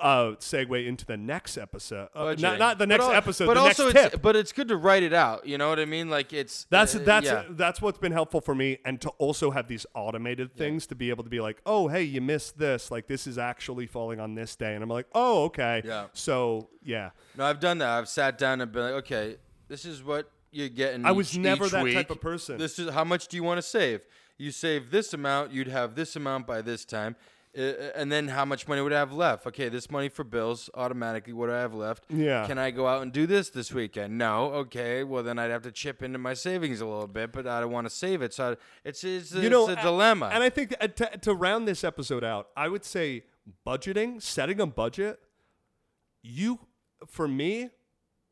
[0.00, 2.08] uh, segue into the next episode.
[2.14, 3.46] Uh, not, not the But next al- episode.
[3.46, 5.46] but also it's, but it's good to write it out.
[5.46, 6.10] You know what I mean?
[6.10, 7.44] Like it's That's uh, that's yeah.
[7.50, 11.08] that's what's been helpful for me, and to also have these automated things to be
[11.10, 12.90] able to be like, oh, hey, you missed this.
[12.90, 15.82] Like this is actually falling on this day, and I'm like, oh, okay.
[15.84, 16.06] Yeah.
[16.12, 17.88] So yeah, No, I've done that.
[17.88, 19.36] I've sat down and been like, okay,
[19.68, 21.04] this is what you're getting.
[21.06, 21.94] I was each- never each that week.
[21.94, 22.58] type of person.
[22.58, 24.06] This is how much do you want to save?
[24.36, 27.14] You save this amount, you'd have this amount by this time,
[27.56, 27.60] uh,
[27.96, 29.46] and then how much money would I have left?
[29.46, 31.32] Okay, this money for bills automatically.
[31.32, 32.04] What do I have left?
[32.08, 32.46] Yeah.
[32.46, 34.16] Can I go out and do this this weekend?
[34.18, 34.52] No.
[34.54, 35.02] Okay.
[35.04, 37.72] Well, then I'd have to chip into my savings a little bit, but I don't
[37.72, 38.32] want to save it.
[38.34, 38.56] So I,
[38.88, 40.30] it's it's, you it's know, a dilemma.
[40.32, 43.24] And I think to, to round this episode out, I would say
[43.66, 45.18] budgeting, setting a budget.
[46.22, 46.60] You,
[47.06, 47.70] for me,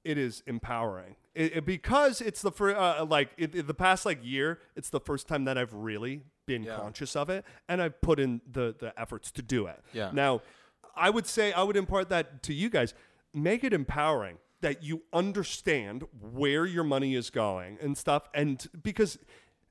[0.04, 4.06] it is empowering it, it- because it's the first uh, like it, it- the past
[4.06, 4.60] like year.
[4.76, 6.76] It's the first time that I've really been Yeah.
[6.76, 9.80] conscious of it, and I've put in the the efforts to do it.
[9.92, 10.10] Yeah.
[10.12, 10.42] Now,
[10.96, 12.94] I would say I would impart that to you guys.
[13.32, 19.18] Make it empowering that you understand where your money is going and stuff, and because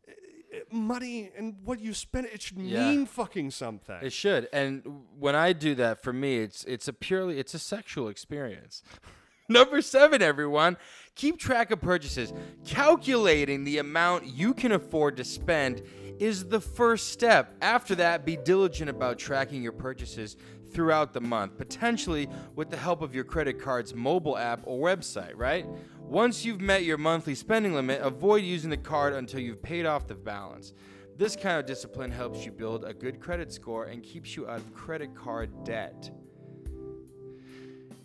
[0.07, 0.11] eh,
[0.53, 2.89] eh, money and what you spend it should Yeah.
[2.91, 3.97] mean fucking something.
[4.01, 4.47] It should.
[4.53, 8.81] And when I do that, for me, it's it's a purely it's a sexual experience.
[9.49, 10.75] Number seven, everyone,
[11.15, 12.33] keep track of purchases.
[12.65, 15.81] Calculating the amount you can afford to spend
[16.19, 17.55] is the first step.
[17.61, 20.37] After that, be diligent about tracking your purchases
[20.71, 25.33] throughout the month, potentially with the help of your credit card's mobile app or website,
[25.35, 25.65] right?
[25.99, 30.07] Once you've met your monthly spending limit, avoid using the card until you've paid off
[30.07, 30.73] the balance.
[31.17, 34.57] This kind of discipline helps you build a good credit score and keeps you out
[34.57, 36.11] of credit card debt.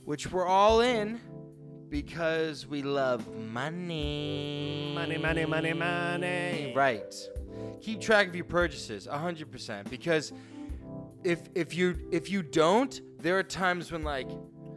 [0.04, 1.20] Which we're all in
[1.90, 4.92] because we love money.
[4.94, 6.72] Money, money, money, money.
[6.74, 7.14] Right.
[7.80, 10.32] Keep track of your purchases 100% because
[11.24, 14.28] if if you if you don't, there are times when like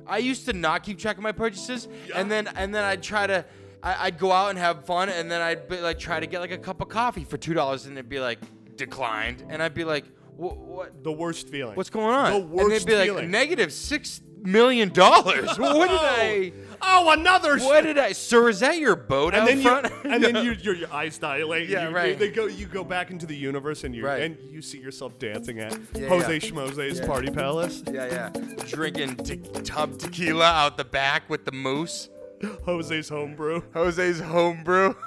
[0.07, 3.25] I used to not keep track of my purchases and then and then I'd try
[3.27, 3.45] to
[3.83, 6.39] I, I'd go out and have fun and then I'd be like try to get
[6.39, 8.39] like a cup of coffee for two dollars and it'd be like
[8.75, 11.75] declined and I'd be like what what The worst feeling.
[11.75, 12.31] what's going on?
[12.31, 13.31] The and worst they'd be like feeling.
[13.31, 15.47] negative six million dollars.
[15.59, 16.53] what did I?
[16.81, 17.57] Oh, another.
[17.59, 18.11] What did I?
[18.11, 19.87] Sir, is that your boat and out then front?
[19.87, 21.67] you, and then you, your, your eyes dilate.
[21.69, 22.19] Yeah, you, you- right.
[22.19, 24.21] They go, you go back into the universe, and you Right.
[24.23, 26.39] and you see yourself dancing at Yeah, Jose yeah.
[26.39, 27.07] Schmose's Yeah.
[27.07, 27.81] party palace.
[27.91, 28.29] yeah, yeah.
[28.67, 32.09] Drinking te- tub tequila out the back with the moose.
[32.65, 33.61] Jose's homebrew.
[33.73, 34.93] Jose's homebrew.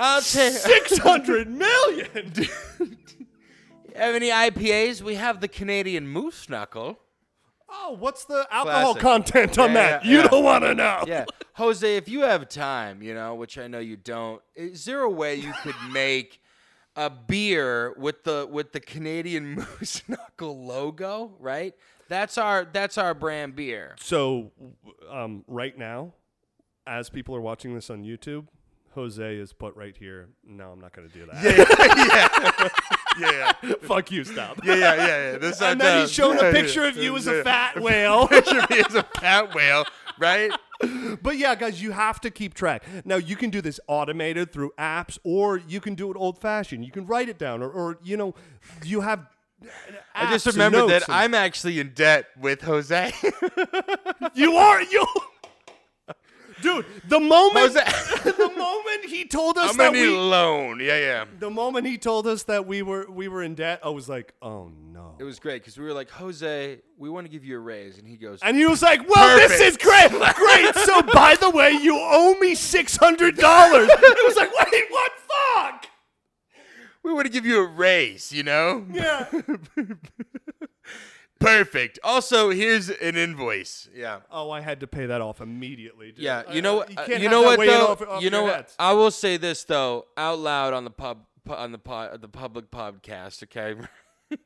[0.00, 0.52] I'll take.
[0.52, 2.32] Six hundred million.
[3.98, 5.02] Have any IPAs?
[5.02, 6.98] We have the Canadian Moose Knuckle.
[7.70, 9.02] Oh, what's the alcohol Classic.
[9.02, 10.04] content on Yeah, that?
[10.04, 10.28] yeah, you yeah.
[10.28, 11.04] don't want to know.
[11.06, 15.02] Yeah, Jose, if you have time, you know, which I know you don't, is there
[15.02, 16.40] a way you could make
[16.96, 21.32] a beer with the with the Canadian Moose Knuckle logo?
[21.38, 21.74] Right.
[22.08, 23.96] That's our that's our brand beer.
[24.00, 24.50] So,
[25.10, 26.14] um, right now,
[26.86, 28.46] as people are watching this on YouTube,
[28.94, 30.28] Jose is put right here.
[30.46, 32.68] No, I'm not going to do that.
[33.18, 34.60] yeah, yeah, yeah, Fuck you, stop.
[34.64, 34.96] yeah, yeah,
[35.32, 35.38] yeah.
[35.38, 38.26] This And then he's showing a picture of you as a fat whale.
[38.28, 39.84] picture of me as a fat whale,
[40.18, 40.50] right?
[41.22, 42.84] But yeah, guys, you have to keep track.
[43.04, 46.84] Now, you can do this automated through apps, or you can do it old fashioned.
[46.84, 48.34] You can write it down, or, or you know,
[48.84, 49.26] you have.
[50.14, 53.12] I just remembered that and- I'm actually in debt with Jose.
[54.34, 55.04] You are you,
[56.62, 56.86] dude.
[57.08, 60.80] The moment, Jose, the moment he told us I'm that gonna need we, a loan.
[60.80, 61.24] Yeah, yeah.
[61.38, 64.34] the moment he told us that we were we were in debt, I was like,
[64.42, 65.16] oh no.
[65.18, 67.98] It was great because we were like, Jose, we want to give you a raise,
[67.98, 69.68] and he goes, And he was like, "Well, this Perfect.
[69.68, 70.74] is great, great.
[70.84, 75.12] So, by the way, you owe me six hundred dollars." It was like, "Wait, what?
[75.28, 75.86] Fuck!"
[77.08, 78.84] we want to give you a raise, you know?
[78.92, 79.26] Yeah.
[81.40, 81.98] Perfect.
[82.02, 83.88] Also, here's an invoice.
[83.94, 84.20] Yeah.
[84.30, 86.08] Oh, I had to pay that off immediately.
[86.12, 86.24] Dude.
[86.24, 86.86] Yeah, you know I-?
[86.88, 87.86] You, uh, you know what though?
[87.86, 88.54] off- off you know what?
[88.56, 88.74] heads.
[88.78, 92.70] I will say this though, out loud on the pub, on the pod, the public
[92.70, 93.42] podcast.
[93.44, 93.76] Okay.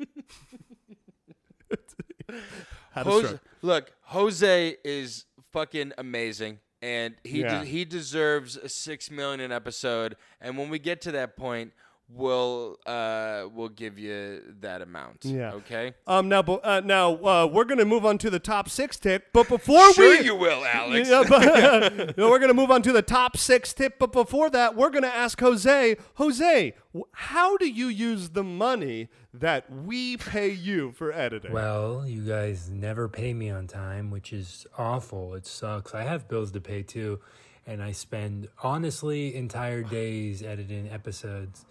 [2.94, 9.50] Jose, look, Jose is fucking amazing, and he de- he deserves a six million an
[9.52, 10.16] episode.
[10.40, 11.72] And when we get to that point,
[12.14, 15.24] we'll uh we'll give you that amount.
[15.24, 15.52] Yeah.
[15.52, 15.94] Okay.
[16.06, 16.28] Um.
[16.28, 19.48] Now, bu- uh, now uh, we're gonna move on to the top six tip, but
[19.48, 21.08] before Sure, we, you will, Alex.
[21.08, 23.98] Yeah, but, no, we're going to move on to the top six tip.
[23.98, 26.74] But before that, we're going to ask Jose, Jose,
[27.12, 31.52] how do you use the money that we pay you for editing?
[31.52, 35.34] Well, you guys never pay me on time, which is awful.
[35.34, 35.94] It sucks.
[35.94, 37.20] I have bills to pay too,
[37.66, 41.64] and I spend honestly entire days editing episodes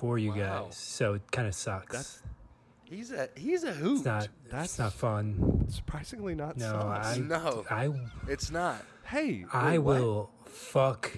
[0.00, 0.64] for you Wow.
[0.66, 0.76] guys.
[0.76, 2.22] So it kind of sucks.
[2.84, 3.96] He's a he's a hoot.
[3.96, 4.28] it's not.
[4.44, 5.66] That's- It's not fun.
[5.68, 7.16] Surprisingly not No, sus.
[7.16, 7.18] I.
[7.20, 7.64] No.
[7.70, 7.90] I.
[8.28, 8.84] It's not.
[9.04, 10.00] Hey, I wait, what?
[10.00, 11.10] will fuck.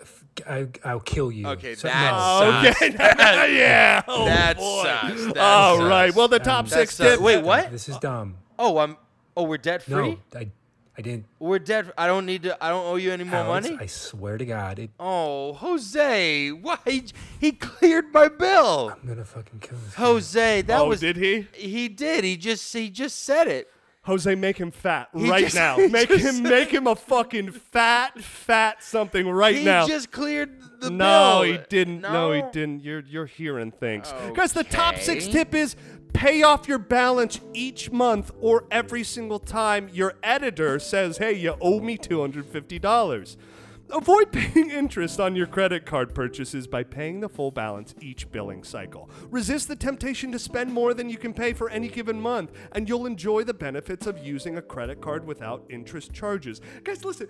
[0.00, 1.46] f- I, I'll kill you.
[1.48, 2.82] Okay, So- that no, sucks.
[2.82, 2.96] Okay,
[3.58, 4.02] yeah.
[4.06, 4.82] Oh, that boy.
[4.84, 5.26] sucks.
[5.34, 5.88] That All sucks.
[5.90, 6.14] right.
[6.14, 7.20] Well, the top That's six tip.
[7.20, 7.70] Wait, what?
[7.72, 8.36] This is dumb.
[8.58, 8.96] Oh, I'm.
[9.36, 10.18] Oh, we're debt free.
[10.34, 10.50] No, I.
[10.98, 11.26] I didn't.
[11.38, 11.92] We're dead.
[11.96, 12.62] I don't need to.
[12.62, 13.78] I don't owe you any more Alex, money.
[13.80, 16.76] I swear to God, it, oh, Jose, why?
[16.84, 17.04] He,
[17.38, 18.90] he cleared my bill.
[19.00, 19.94] I'm gonna fucking kill this.
[19.94, 20.02] guy.
[20.02, 20.98] Jose, that oh, was.
[21.00, 21.46] did he?
[21.52, 22.24] He did.
[22.24, 22.72] He just.
[22.74, 23.68] He just said it.
[24.02, 25.76] Jose, make him fat He right just- now.
[25.78, 29.58] he Make just him, make him a fucking fat, fat something right now.
[29.60, 29.86] He now.
[29.86, 30.92] just cleared the bill.
[30.92, 32.00] no, he didn't.
[32.00, 32.32] No.
[32.32, 32.82] he didn't.
[32.82, 34.12] You're you're hearing things.
[34.34, 35.32] Guys, the top six Okay.
[35.32, 35.76] tip is
[36.18, 41.56] pay off your balance each month or every single time your editor says, "Hey, you
[41.60, 43.36] owe me two hundred fifty dollars."
[43.90, 48.64] Avoid paying interest on your credit card purchases by paying the full balance each billing
[48.64, 49.08] cycle.
[49.30, 52.88] Resist the temptation to spend more than you can pay for any given month, and
[52.88, 56.60] you'll enjoy the benefits of using a credit card without interest charges.
[56.82, 57.28] Guys, listen.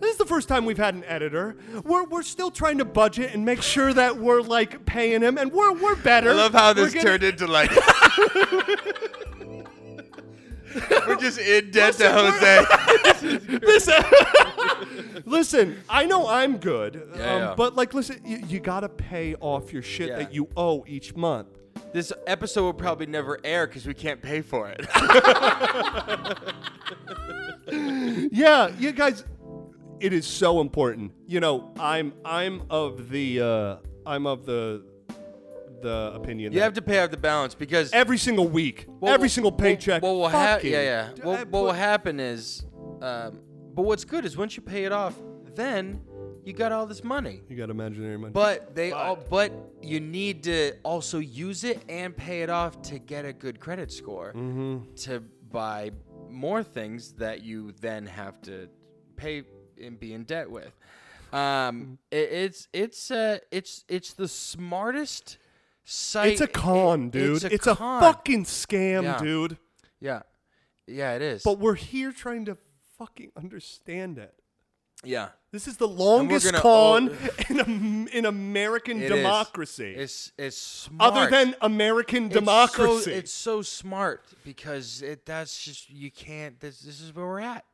[0.00, 1.56] This is the first time we've had an editor.
[1.84, 5.52] We're, we're still trying to budget and make sure that we're like paying him, and
[5.52, 6.30] we're we're better.
[6.30, 7.70] I love how this getting- turned into like.
[11.06, 12.66] we're just in debt to Jose.
[13.62, 14.04] Listen,
[15.24, 15.82] listen.
[15.88, 17.54] I know I'm good, Yeah, um, yeah.
[17.56, 20.18] but like, listen, you, you gotta pay off your shit Yeah.
[20.18, 21.48] that you owe each month.
[21.92, 24.86] this episode will probably never air because we can't pay for it.
[28.32, 29.24] Yeah, you guys,
[30.00, 31.12] it is so important.
[31.26, 34.84] You know, I'm I'm of the uh, I'm of the
[35.82, 39.12] the opinion you that have to pay out the balance because every single week, Well,
[39.12, 40.02] every well, single well, paycheck.
[40.02, 40.70] What will happen?
[40.70, 41.08] Yeah, yeah.
[41.22, 42.64] What, what will happen is,
[43.02, 43.40] um,
[43.74, 45.14] but what's good is once you pay it off,
[45.54, 46.00] then
[46.44, 47.42] you got all this money.
[47.48, 48.32] You got imaginary money.
[48.32, 52.98] But they all, but you need to also use it and pay it off to
[52.98, 54.94] get a good credit score Mm-hmm.
[55.04, 55.90] to buy
[56.30, 58.68] more things that you then have to
[59.16, 59.42] pay
[59.82, 60.72] and be in debt with.
[61.32, 65.38] Um, it, it's it's uh it's it's the smartest
[65.84, 66.32] site.
[66.32, 67.36] it's a con, it- dude.
[67.44, 69.18] It's It's a, a, fucking scam, Yeah.
[69.18, 69.56] dude.
[70.00, 70.22] yeah,
[70.86, 71.14] yeah.
[71.14, 71.42] It is.
[71.42, 72.56] But we're here trying to
[72.98, 74.34] fucking understand it.
[75.04, 75.28] yeah.
[75.52, 77.16] This is the longest con
[77.48, 79.10] in a, in American It is.
[79.10, 79.94] democracy.
[79.96, 81.12] It's it's smart.
[81.12, 83.12] Other than American It's so- democracy.
[83.12, 86.60] It's so, smart because it that's just you can't.
[86.60, 87.64] This this is where we're at.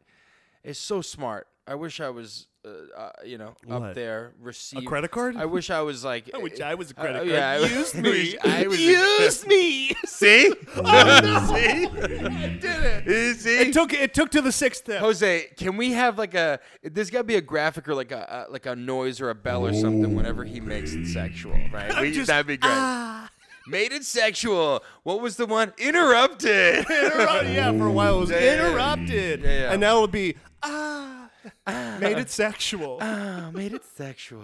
[0.65, 1.49] It's so smart.
[1.73, 2.69] I wish I was, uh,
[3.01, 5.37] uh, you know, up there receiving A credit card?
[5.39, 6.29] I wish I was like.
[6.35, 7.71] I wish I was a uh, credit yeah, I card.
[7.71, 8.11] w- Use I me.
[8.11, 9.95] wish I was a- Use me.
[10.05, 10.55] See?
[10.77, 11.87] Oh, See?
[11.97, 13.07] did it.
[13.07, 13.59] You See?
[13.59, 15.01] It took it took to the sixth step.
[15.01, 16.61] Jose, can we have like a?
[16.83, 19.35] There's got to be a graphic or like a, a like a noise or a
[19.35, 21.99] bell or something whenever he makes it sexual, right?
[22.03, 22.71] We, just- that'd be great.
[22.71, 23.31] Ah.
[23.67, 24.83] Made it sexual.
[25.05, 25.73] What was the one?
[25.79, 26.79] Interrupted.
[26.91, 28.69] Interrupt- yeah, for a while it was Yeah, yeah, yeah.
[28.69, 29.41] interrupted.
[29.43, 29.73] Yeah, yeah.
[29.73, 31.22] And now it would be ah.
[32.01, 32.99] Made it sexual.
[33.01, 34.43] Oh, made it sexual.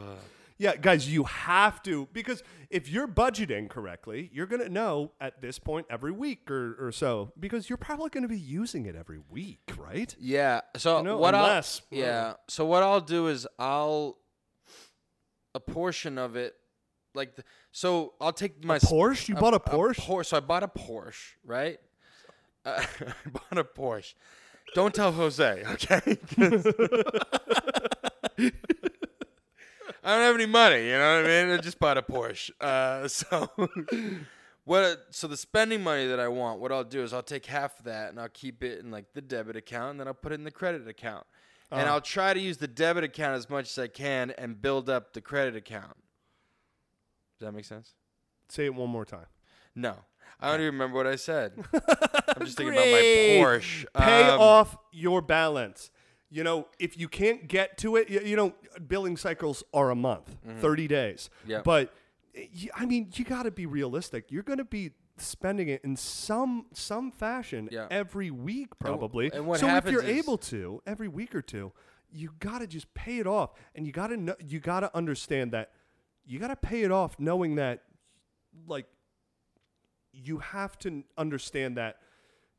[0.61, 5.59] Yeah, guys, you have to because if you're budgeting correctly, you're gonna know at this
[5.61, 9.61] point every week or, or so because you're probably gonna be using it every week,
[9.79, 10.13] right?
[10.19, 10.63] Yeah.
[10.77, 12.33] So You know, what unless- I'll yeah.
[12.49, 14.19] So what I'll do is I'll
[15.55, 16.55] a portion of it,
[17.15, 19.29] like the, so I'll take my sp- Porsche?
[19.29, 20.01] You bought a Porsche?
[20.01, 20.27] Porsche.
[20.27, 21.79] So I bought a Porsche, right?
[22.65, 24.15] Uh, I bought a Porsche.
[24.75, 26.19] Don't tell Jose, okay?
[30.05, 31.51] I don't have any money, you know what I mean?
[31.51, 32.51] I just bought a Porsche.
[32.61, 33.51] Uh, so
[34.65, 35.07] what?
[35.11, 37.85] So the spending money that I want, what I'll do is I'll take half of
[37.87, 40.37] that and I'll keep it in like the debit account, and then I'll put it
[40.37, 41.27] in the credit account,
[41.71, 44.89] and I'll try to use the debit account as much as I can and build
[44.89, 45.97] up the credit account.
[47.39, 47.95] Does that make sense?
[48.49, 49.27] Say it one more time.
[49.75, 49.97] No,
[50.41, 51.53] I don't even remember what I said.
[51.75, 53.41] I'm just thinking about my Great.
[53.43, 53.85] Porsche.
[53.97, 55.91] Pay Um, off your balance.
[56.31, 58.53] You know, if you can't get to it, you, you know,
[58.87, 61.31] billing cycles are a month, 30 days.
[61.41, 61.51] Mm-hmm.
[61.51, 61.63] Yeah.
[61.65, 61.93] But
[62.37, 64.31] y- I mean, you got to be realistic.
[64.31, 67.89] You're going to be spending it in some some fashion Yeah.
[67.91, 69.33] every week probably.
[69.33, 71.73] and what so if happens you're is- able to every week or two,
[72.13, 74.95] you got to just pay it off and you got to know, you got to
[74.97, 75.73] understand that
[76.25, 77.83] you got to pay it off knowing that
[78.69, 78.87] like
[80.25, 81.97] you have to understand that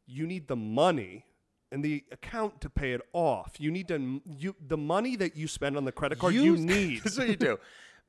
[0.08, 1.26] you need the money
[1.72, 3.54] and the account to pay it off.
[3.60, 6.34] You need to you the money that you spend on the credit card.
[6.34, 7.04] You use- need.
[7.04, 7.60] This is what you do.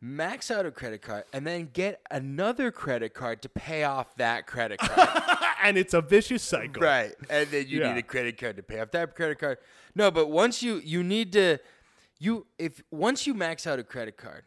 [0.00, 4.46] Max out a credit card and then get another credit card to pay off that
[4.46, 5.08] credit card.
[5.62, 6.82] and it's a vicious cycle.
[6.82, 7.12] right.
[7.28, 7.92] And then you Yeah.
[7.92, 9.58] need a credit card to pay off that credit card.
[9.94, 11.58] No, but once you you need to
[12.18, 14.44] you if once you max out a credit card,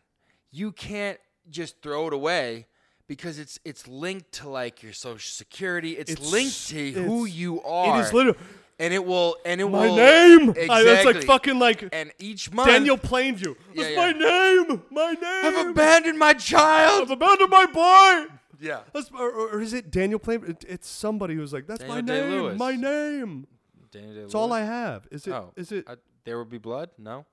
[0.52, 1.20] you can't
[1.52, 2.66] just throw it away
[3.08, 5.92] because it's it's linked to like your social security.
[5.98, 8.00] It's, It's- linked to who you are.
[8.00, 8.40] It is literally
[8.80, 10.50] and it will and it my will name.
[10.50, 10.70] Exactly.
[10.70, 13.56] I, that's like fucking like and each month Daniel Plainview.
[13.76, 13.96] That's yeah.
[13.96, 14.82] my name.
[14.90, 15.60] My name.
[15.60, 17.04] I've abandoned my child.
[17.04, 18.34] I've abandoned my boy.
[18.60, 18.80] Yeah.
[18.94, 20.50] That's, or, or- or is it Daniel Plainview?
[20.50, 22.32] It, it's somebody who's like, that's my Daniel name.
[22.32, 22.60] Day-Lewis.
[22.60, 23.48] My name.
[23.92, 25.08] Daniel That's all I have.
[25.12, 25.34] Is it?
[25.34, 25.52] Oh.
[25.56, 25.86] Is oh, it?
[25.88, 25.96] I-
[26.26, 26.90] there will be blood?
[26.98, 27.26] No,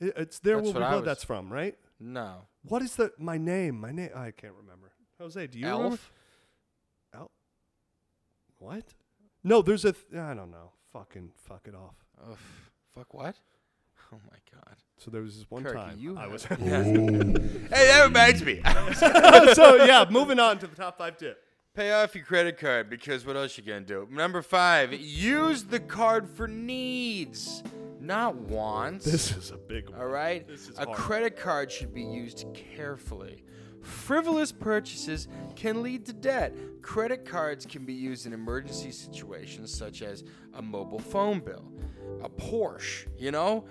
[0.00, 1.00] it- it's there that's will be what I blood.
[1.00, 1.76] was- That's from right.
[2.00, 2.46] no.
[2.62, 3.80] What is the my name?
[3.80, 4.10] My name.
[4.14, 4.87] I can't remember.
[5.20, 5.84] Jose, do you remember?
[5.90, 6.12] Elf.
[7.14, 7.30] El-
[8.58, 8.84] What?
[9.44, 9.92] No, there's a.
[9.92, 10.70] Th- I don't know.
[10.92, 11.94] Fucking fuck it off.
[12.30, 13.36] F- fuck what?
[14.12, 14.76] Oh my god.
[14.96, 16.44] So there was this one Kirk, time you I was.
[16.50, 16.58] Hey,
[17.70, 18.62] that reminds me.
[19.54, 21.42] so yeah, moving on to the top five tip.
[21.74, 24.08] Pay off your credit card because what else you gonna do?
[24.10, 27.62] Number five, use the card for needs,
[28.00, 29.04] not wants.
[29.04, 30.00] This is a big one.
[30.00, 30.46] All right?
[30.48, 30.96] This is a hard.
[30.96, 33.44] credit card should be used carefully.
[33.82, 36.54] Frivolous purchases can lead to debt.
[36.82, 40.24] Credit cards can be used in emergency situations such as
[40.54, 41.64] a mobile phone bill,
[42.22, 43.64] a Porsche, you know?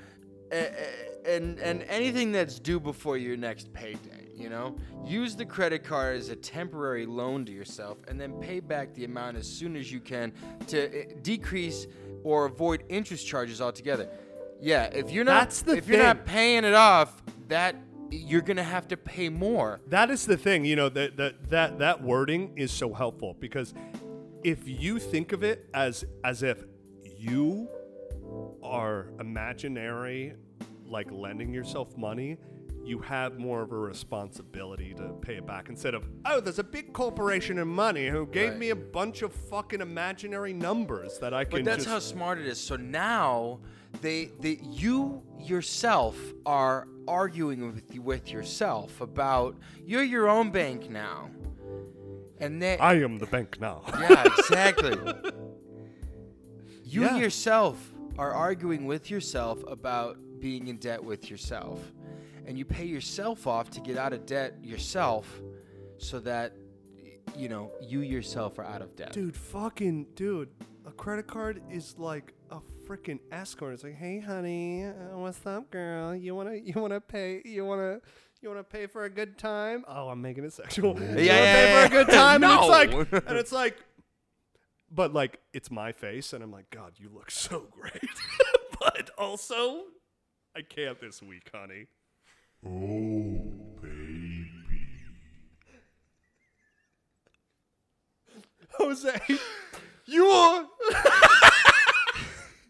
[0.51, 4.76] And and anything that's due before your next payday, you know?
[5.05, 9.03] Use the credit card as a temporary loan to yourself and then pay back the
[9.03, 10.32] amount as soon as you can
[10.68, 11.88] to uh, decrease
[12.24, 14.08] or avoid interest charges altogether.
[14.62, 17.76] Yeah, if you're not That's the if you're not paying it off, that
[18.12, 19.80] you're gonna have to pay more.
[19.88, 23.74] That is the thing, you know, that that that that wording is so helpful because
[24.43, 26.64] if you think of it as as if
[27.18, 27.68] you
[28.64, 30.34] are imaginary
[30.86, 32.38] like lending yourself money,
[32.86, 36.64] you have more of a responsibility to pay it back instead of, oh, there's a
[36.64, 38.60] big corporation in money who gave Right.
[38.60, 42.38] me a bunch of fucking imaginary numbers that I can But that's just how smart
[42.39, 42.58] it is.
[42.60, 43.60] So now
[44.02, 51.30] they they you yourself are arguing with with yourself about you're your own bank now.
[52.39, 53.84] And they I am the bank now.
[54.00, 54.98] Yeah, exactly.
[56.84, 57.18] you Yeah.
[57.18, 57.78] yourself
[58.18, 61.80] are arguing with yourself about being in debt with yourself.
[62.45, 65.41] And you pay yourself off to get out of debt yourself
[65.98, 66.54] so that
[67.36, 69.14] you know, you yourself are out of debt.
[69.14, 70.50] Dude, fucking dude,
[70.86, 72.34] a credit card is like
[72.88, 73.74] freaking escort.
[73.74, 76.16] It's like, hey, honey, uh, what's up, girl?
[76.16, 78.00] You wanna, you wanna pay, you wanna,
[78.42, 79.84] you wanna pay for a good time?
[79.88, 80.98] Oh, I'm making it sexual.
[80.98, 82.42] you wanna yeah, pay for a good time?
[82.42, 82.52] No.
[82.52, 83.78] And it's like, and it's like,
[84.90, 88.10] but like, it's my face, and I'm like, God, you look so great.
[88.80, 89.84] but also,
[90.56, 91.88] I can't this week, honey.
[92.66, 93.42] Oh,
[93.82, 94.50] baby.
[98.78, 99.20] Jose,
[100.06, 100.70] you will.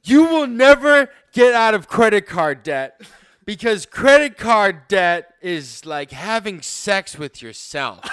[0.08, 3.02] You will never get out of credit card debt
[3.46, 8.00] because credit card debt is like having sex with yourself.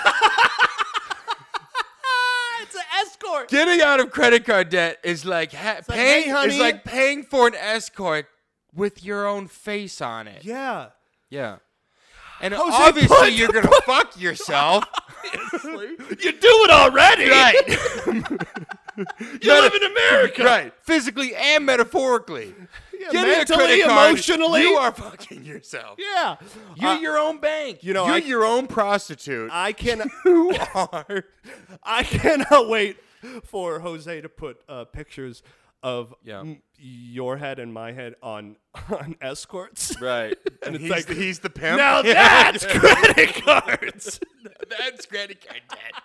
[2.62, 3.48] it's an escort.
[3.48, 7.22] Getting out of credit card debt is like ha- like, paying "Hey, is like paying
[7.22, 8.26] for an escort
[8.74, 10.44] with your own face on it.
[10.44, 10.88] Yeah.
[11.30, 11.58] Yeah.
[12.40, 14.84] And Jose, obviously you're gonna fuck yourself.
[15.64, 17.28] You do it already.
[17.30, 18.43] right.
[19.42, 20.44] You live in America.
[20.44, 20.72] Right.
[20.82, 22.54] Physically and metaphorically.
[22.98, 24.62] Yeah, a mentally, emotionally.
[24.62, 25.98] You are fucking yourself.
[25.98, 26.36] Yeah.
[26.76, 27.82] You're Uh, your own bank.
[27.82, 29.50] you know, you're I- your own prostitute.
[29.52, 30.08] I can.
[30.24, 31.24] you are.
[31.82, 32.96] I cannot wait
[33.44, 35.42] for Jose to put uh, pictures
[35.82, 36.40] of Yeah.
[36.40, 38.56] m- your head and my head on
[38.90, 40.00] on escorts.
[40.00, 40.36] Right.
[40.46, 41.76] And And it's he's, like, the, he's the pimp.
[41.78, 42.52] Now Yeah.
[42.52, 44.20] that's credit cards.
[44.70, 46.02] that's credit card debt.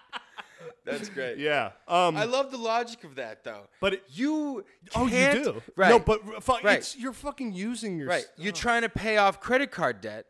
[0.92, 1.38] That's great.
[1.38, 1.72] yeah.
[1.88, 2.18] Um.
[2.18, 3.68] I love the logic of that though.
[3.82, 4.66] But it- you
[4.96, 5.62] oh, you do.
[5.76, 5.90] Right.
[5.90, 6.78] No, but fu- Right.
[6.80, 8.24] it's you're fucking using your Right.
[8.24, 10.26] s- You're trying to pay off credit card debt,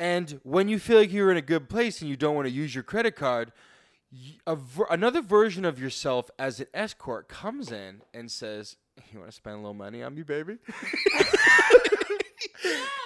[0.00, 2.52] and when you feel like you're in a good place and you don't want to
[2.52, 3.52] use your credit card,
[4.46, 8.76] ver- another version of yourself as an escort comes in and says,
[9.12, 10.58] "You want to spend a little money on me, baby?"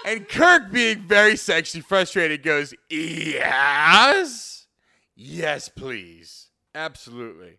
[0.07, 4.67] and Kirk, being very sexually frustrated, goes, "Yes,
[5.15, 7.59] yes, please, absolutely."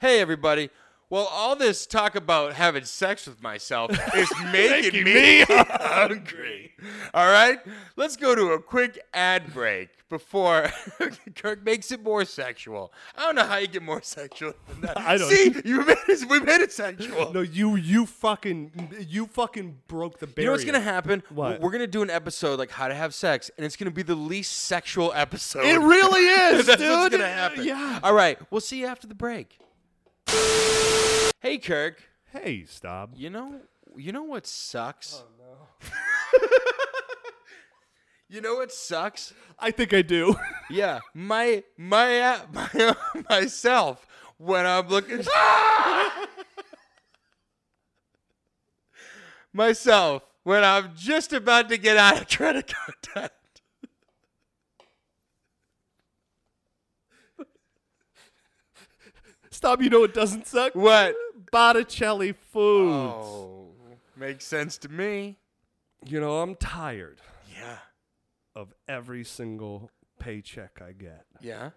[0.00, 0.70] Hey, everybody.
[1.10, 6.72] Well, all this talk about having sex with myself is making, me hungry.
[7.12, 7.58] All right?
[7.96, 10.70] Let's go to a quick ad break before
[11.36, 12.92] Kirk makes it more sexual.
[13.16, 14.98] I don't know how you get more sexual than that.
[15.00, 17.32] I don't- See, you made it, we made it sexual.
[17.32, 20.42] No, you you fucking you fucking broke the barrier.
[20.42, 21.22] You know what's gonna happen?
[21.30, 21.60] What?
[21.60, 24.14] We're gonna do an episode like how to have sex, and it's gonna be the
[24.14, 25.64] least sexual episode.
[25.64, 26.20] It really
[26.58, 26.90] is, That's dude.
[26.90, 27.64] what's gonna happen.
[27.64, 28.00] Yeah.
[28.02, 28.38] All right.
[28.50, 29.58] We'll see you after the break.
[31.40, 32.02] Hey, Kirk.
[32.32, 33.10] Hey, stop.
[33.16, 33.60] You know,
[33.96, 35.22] you know what sucks?
[35.24, 35.88] Oh no.
[38.30, 39.34] You know what sucks?
[39.58, 40.34] I think I do.
[40.70, 42.94] Yeah, my my uh, my
[43.28, 44.06] myself
[44.38, 45.24] when I'm looking.
[49.52, 53.32] myself when I'm just about to get out of credit card debt.
[59.50, 59.82] stop.
[59.82, 60.74] You know it doesn't suck?
[60.76, 61.16] What?
[61.50, 63.26] Botticelli Foods.
[63.26, 63.72] Oh,
[64.16, 65.36] makes sense to me.
[66.06, 67.20] You know, I'm tired
[67.52, 67.78] Yeah.
[68.54, 71.24] Of every single paycheck I get.
[71.40, 71.70] Yeah.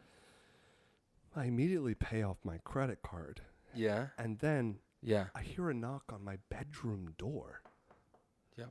[1.36, 3.42] I immediately pay off my credit card,
[3.74, 4.08] Yeah.
[4.18, 5.28] and then Yeah.
[5.36, 7.62] I hear a knock on my bedroom door.
[8.58, 8.70] Yep.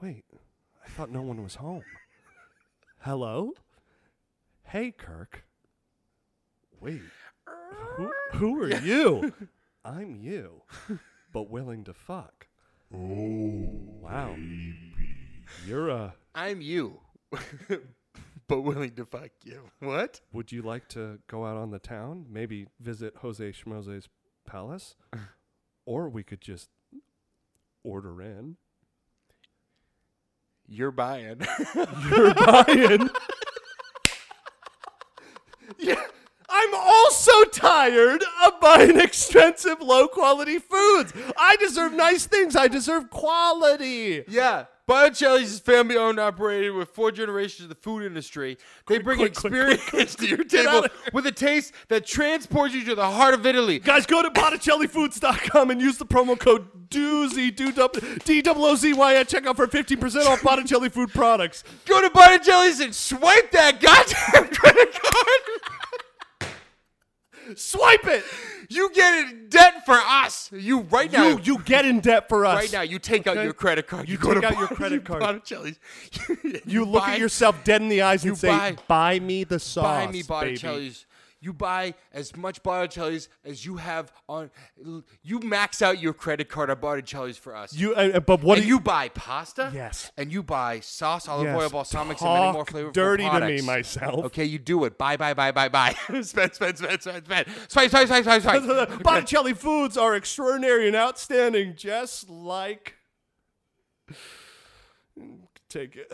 [0.00, 0.24] Wait,
[0.84, 1.84] I thought no one was home.
[3.00, 3.52] Hello?
[4.64, 5.44] Hey, Kirk.
[6.80, 7.02] Wait,
[7.96, 9.32] who, who are you?
[9.84, 10.62] I'm you,
[11.32, 12.46] but willing to fuck.
[12.94, 13.68] Oh,
[14.00, 14.36] wow.
[15.66, 16.14] You're a.
[16.34, 17.00] I'm you,
[18.48, 19.70] but willing to fuck you.
[19.80, 20.20] What?
[20.32, 22.26] Would you like to go out on the town?
[22.30, 24.08] Maybe visit Jose Schmose's
[24.46, 24.96] palace?
[25.86, 26.68] or we could just
[27.82, 28.56] order in.
[30.66, 31.42] You're buying.
[31.74, 33.10] You're buying.
[35.78, 36.02] yeah.
[36.48, 41.12] I'm also tired of buying expensive, low quality foods.
[41.36, 42.56] I deserve nice things.
[42.56, 44.24] I deserve quality.
[44.28, 44.66] Yeah.
[44.86, 48.58] Botticelli's is family owned, and operated with four generations of the food industry.
[48.86, 52.94] They bring quick, quick, experience to your table with a taste that transports you to
[52.94, 53.78] the heart of Italy.
[53.78, 60.26] Guys, go to BotticelliFoods.com and use the promo code DOOZY, D-O-O-Z-Y at checkout for 15%
[60.26, 61.64] off Botticelli food products.
[61.86, 65.70] Go to Botticelli's and swipe that goddamn credit card.
[67.56, 68.24] Swipe it.
[68.68, 70.50] You get in debt for us.
[70.52, 71.28] You right now.
[71.28, 72.56] You, you get in debt for us.
[72.56, 73.44] right now, you take out Okay?
[73.44, 74.08] your credit card.
[74.08, 75.20] You go take to out your credit card.
[75.20, 75.78] Botticelli's.
[76.66, 79.44] You look buy- at yourself dead in the eyes you and say, buy- buy me
[79.44, 81.06] the sauce, buy me baby." Botticelli's.
[81.44, 84.50] You buy as much Botticelli's as you have on.
[85.22, 87.74] You max out your credit card on Botticelli's for us.
[87.74, 89.70] You, uh, but what and do you buy pasta.
[89.74, 90.10] Yes.
[90.16, 91.60] And you buy sauce, olive Yes.
[91.60, 94.24] oil, balsamics, and many more Talk flavorful dirty to me, myself.
[94.24, 94.96] Okay, you do it.
[94.96, 95.90] Buy, buy, buy, buy, buy.
[96.22, 97.46] spend, spend, spend, spend, spend.
[97.68, 99.02] Swipe, swipe, swipe, swipe, swipe.
[99.02, 102.94] Botticelli foods are extraordinary and outstanding, just like.
[105.68, 106.10] Take it.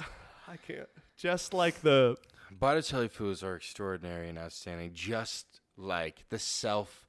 [0.48, 0.88] I can't.
[1.16, 2.16] Just like the.
[2.60, 7.06] Botticelli foods are extraordinary and outstanding, just like the self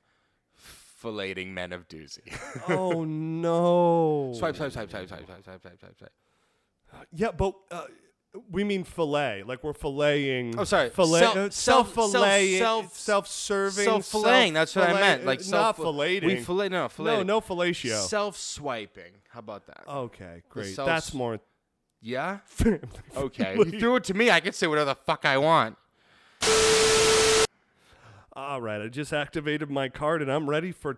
[1.03, 2.33] filleting men of Doozy.
[2.69, 4.33] Oh no.
[4.37, 6.11] swipe, swipe, swipe, swipe, swipe, swipe, swipe, swipe, swipe, swipe.
[7.13, 7.85] Yeah, but uh,
[8.49, 9.43] we mean fillet.
[9.43, 10.55] Like we're filleting.
[10.57, 10.89] Oh, sorry.
[10.89, 11.19] Fillet.
[11.19, 13.85] Self- uh, self- self- Self-serving.
[13.85, 15.25] Self-filleting, that's what I meant.
[15.25, 16.25] Like uh, self not filleting.
[16.25, 17.17] We fillet no, fillet.
[17.17, 17.99] no, no fellatio.
[18.01, 19.13] Self swiping.
[19.29, 19.83] How about that?
[19.87, 20.75] okay, great.
[20.75, 21.39] self- That's more.
[22.01, 22.39] Yeah.
[23.15, 23.55] Okay.
[23.55, 24.31] You threw it to me.
[24.31, 25.77] I can say whatever the fuck I want.
[28.33, 30.97] All right, I just activated my card and I'm ready for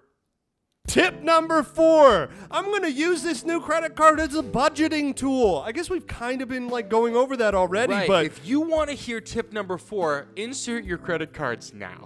[0.86, 2.30] Tip number four.
[2.52, 5.64] I'm gonna use this new credit card as a budgeting tool.
[5.66, 8.08] I guess we've kind of been like going over that already, Right.
[8.08, 12.06] but if you want to hear tip number four, insert your credit cards now.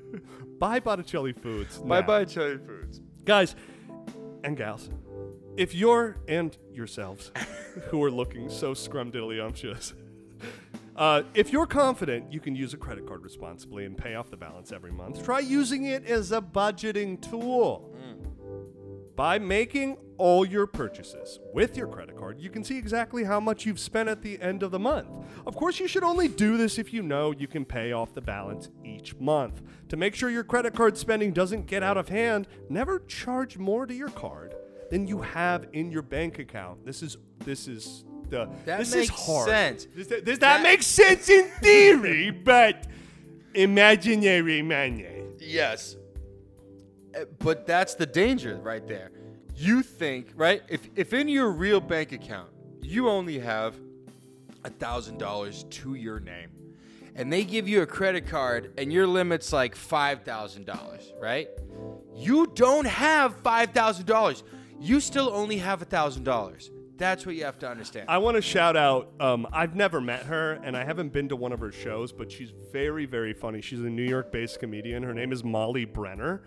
[0.60, 1.78] buy Botticelli Foods.
[1.78, 2.06] Bye now.
[2.06, 3.00] bye, Cherry Foods.
[3.24, 3.56] guys
[4.44, 4.88] and gals.
[5.56, 7.30] If you're and yourselves
[7.88, 9.92] who are looking so scrumdiddlyumptious,
[10.96, 14.36] uh, if you're confident you can use a credit card responsibly and pay off the
[14.36, 17.94] balance every month, try using it as a budgeting tool.
[19.14, 23.66] By making all your purchases with your credit card, you can see exactly how much
[23.66, 25.10] you've spent at the end of the month.
[25.46, 28.22] Of course, you should only do this if you know you can pay off the
[28.22, 29.60] balance each month.
[29.90, 33.84] To make sure your credit card spending doesn't get out of hand, never charge more
[33.84, 34.54] to your card
[34.92, 36.84] than you have in your bank account.
[36.84, 37.16] This is
[37.46, 39.48] this is the That this makes is hard.
[39.48, 39.86] sense.
[39.96, 42.86] This, this- that, That- makes sense in theory, but
[43.54, 45.06] imaginary money.
[45.40, 45.96] Yes.
[47.16, 49.10] Uh, But that's the danger right there.
[49.56, 50.62] You think, right?
[50.68, 52.50] If if in your real bank account
[52.82, 53.74] you only have
[54.64, 56.50] a thousand dollars to your name,
[57.16, 61.48] and they give you a credit card and your limit's like five thousand dollars, right?
[62.14, 64.42] You don't have five thousand dollars.
[64.82, 66.68] You still only have a thousand dollars.
[66.96, 68.06] That's what you have to understand.
[68.08, 69.12] I want to shout out.
[69.20, 72.32] Um, I've never met her, and I haven't been to one of her shows, but
[72.32, 73.60] she's very, very funny.
[73.60, 75.04] She's a New York-based comedian.
[75.04, 76.42] Her name is Molly Brenner.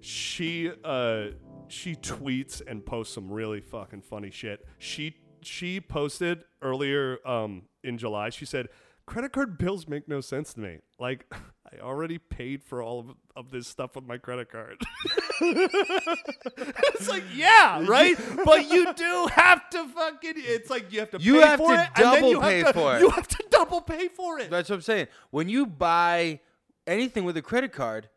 [0.00, 1.28] She uh,
[1.68, 4.66] she tweets and posts some really fucking funny shit.
[4.78, 8.28] She she posted earlier um, in July.
[8.28, 8.68] She said,
[9.06, 10.80] "Credit card bills make no sense to me.
[10.98, 11.24] Like,
[11.72, 14.76] I already paid for all of, of this stuff with my credit card."
[15.40, 18.16] it's like, yeah, right.
[18.44, 20.34] but you do have to fucking.
[20.36, 21.18] It's like you have to.
[21.20, 23.00] You pay have for to it, and then double you have pay to- for it.
[23.00, 24.50] You have to double pay for it.
[24.50, 25.08] That's what I'm saying.
[25.30, 26.40] When you buy
[26.86, 28.08] anything with a credit card,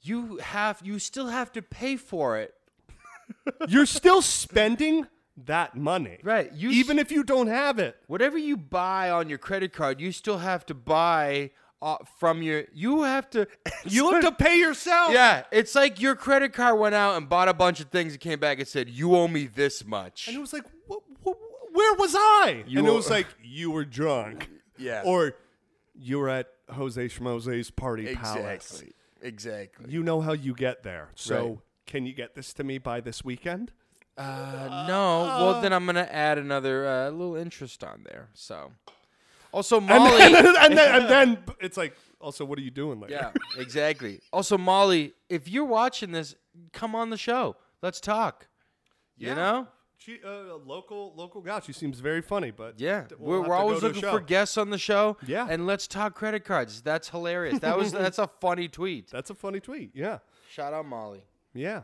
[0.00, 2.54] you have you still have to pay for it.
[3.68, 5.06] You're still spending
[5.46, 7.96] that money, Right, you even if you don't have it.
[8.06, 11.52] Whatever you buy on your credit card, you still have to buy
[11.82, 12.64] uh, from your.
[12.72, 13.46] You have to.
[13.84, 15.12] You have to pay yourself.
[15.12, 18.20] Yeah, it's like your credit card went out and bought a bunch of things and
[18.20, 20.28] came back and said you owe me this much.
[20.28, 22.62] And it was like, wh- wh- where was I?
[22.68, 24.48] You and it was like, you were drunk.
[24.78, 25.02] Yeah.
[25.04, 25.34] Or
[25.94, 28.70] you were at Jose Schmose's party palace.
[28.72, 28.92] exactly.
[29.20, 29.86] Exactly.
[29.92, 31.10] You know how you get there.
[31.14, 31.58] So Right.
[31.86, 33.70] can you get this to me by this weekend?
[34.16, 35.22] Uh, no.
[35.24, 38.28] Well, then I'm gonna add another uh, little interest on there.
[38.34, 38.72] So,
[39.52, 40.18] also And Molly.
[40.18, 43.14] then, and, then, and then it's like, also, what are you doing later?
[43.14, 44.20] Yeah, exactly.
[44.32, 46.34] Also, Molly, if you're watching this,
[46.72, 47.56] come on the show.
[47.82, 48.46] Let's talk.
[49.16, 49.68] You know?
[49.98, 51.60] She, uh, a local local gal.
[51.60, 53.04] She seems very funny, but Yeah.
[53.18, 55.16] we're we'll have we're always go to a looking for guests on the show.
[55.26, 55.46] Yeah.
[55.48, 56.82] And let's talk credit cards.
[56.82, 57.60] That's hilarious.
[57.60, 59.10] That was that's a funny tweet.
[59.10, 59.92] That's a funny tweet.
[59.94, 60.18] Yeah,
[60.50, 61.22] Shout out Molly.
[61.54, 61.82] yeah.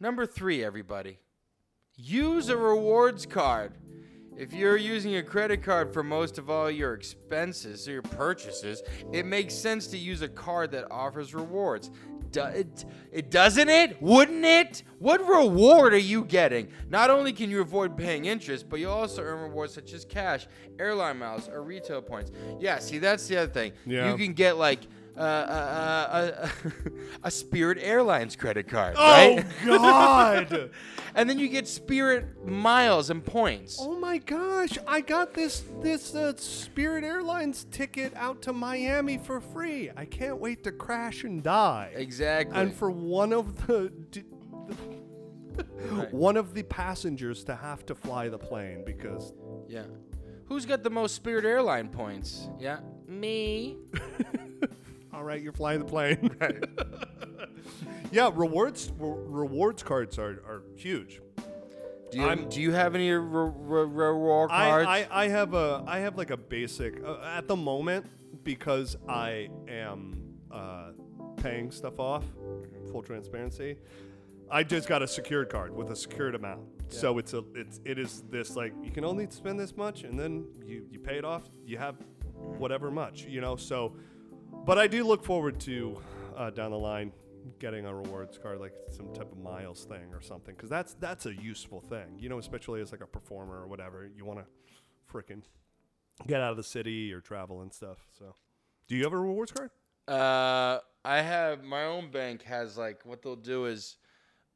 [0.00, 1.18] Number three, everybody.
[1.94, 3.74] Use a rewards card.
[4.40, 8.82] If you're using a credit card for most of all your expenses or your purchases,
[9.12, 11.90] it makes sense to use a card that offers rewards.
[12.30, 14.00] Do, it, it doesn't it?
[14.00, 14.82] Wouldn't it?
[14.98, 16.68] What reward are you getting?
[16.88, 20.46] Not only can you avoid paying interest, but you'll also earn rewards such as cash,
[20.78, 22.32] airline miles, or retail points.
[22.58, 23.72] Yeah, see, that's the other thing.
[23.84, 24.10] Yeah.
[24.10, 24.84] You can get like
[25.16, 25.22] uh, uh,
[26.44, 26.48] uh,
[27.24, 29.44] a Spirit Airlines credit card, Oh right?
[29.64, 30.70] God!
[31.14, 33.78] and then you get Spirit miles and points.
[33.80, 34.78] oh my gosh!
[34.86, 39.90] I got this this uh, Spirit Airlines ticket out to Miami for free.
[39.96, 41.92] I can't wait to crash and die.
[41.94, 42.58] Exactly.
[42.60, 43.92] And for one of the.
[44.10, 44.24] D-
[46.10, 49.32] One of the passengers to have to fly the plane because
[49.68, 49.82] yeah.
[50.46, 52.48] Who's got the most Spirit Airline points?
[52.58, 53.76] Yeah, me.
[55.20, 56.30] All right, you're flying the plane.
[56.40, 56.64] Right.
[58.10, 61.20] yeah, rewards re- rewards cards are, are huge.
[62.10, 64.88] Do you, I'm- do you have any re- re- reward I, cards?
[64.88, 68.06] I, I have a I have like a basic uh, at the moment
[68.42, 70.92] because I am uh,
[71.36, 72.24] paying stuff off.
[72.90, 73.76] Full transparency.
[74.50, 76.62] I just got a secured card with a secured amount.
[76.88, 80.18] So it's a it's it is this like you can only spend this much and
[80.18, 81.42] then you you pay it off.
[81.66, 81.96] You have
[82.34, 83.56] whatever much you know.
[83.56, 83.94] So,
[84.64, 86.00] but I do look forward to
[86.36, 87.12] uh, down the line
[87.58, 91.24] getting a rewards card like some type of miles thing or something because that's that's
[91.26, 94.44] a useful thing you know especially as like a performer or whatever you want to
[95.12, 95.42] freaking
[96.26, 98.34] get out of the city or travel and stuff so
[98.88, 99.70] do you have a rewards card
[100.06, 103.96] Uh, I have my own bank has like what they'll do is,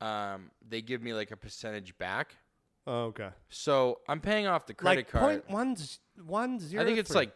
[0.03, 2.37] um, they give me like a percentage back.
[2.87, 5.25] oh, okay So I'm paying off the credit like card.
[5.47, 7.33] point one z- one zero I think it's like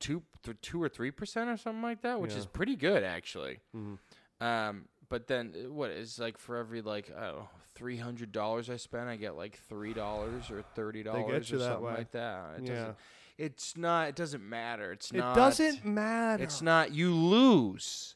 [0.00, 2.38] two, th- two or three percent or something like that, which Yeah.
[2.38, 3.60] is pretty good actually.
[3.76, 3.98] Mhm.
[4.40, 8.32] Um, but then uh, what is like for every like I don't know three hundred
[8.32, 11.94] dollars I spend, I get like three dollars or thirty dollars or something way.
[11.94, 12.58] like that.
[12.58, 12.74] It Yeah.
[12.74, 12.96] doesn't.
[13.38, 14.08] It's not.
[14.08, 14.92] It doesn't matter.
[14.92, 15.36] It's It not.
[15.36, 16.42] It doesn't matter.
[16.42, 16.92] It's not.
[16.92, 18.14] You lose.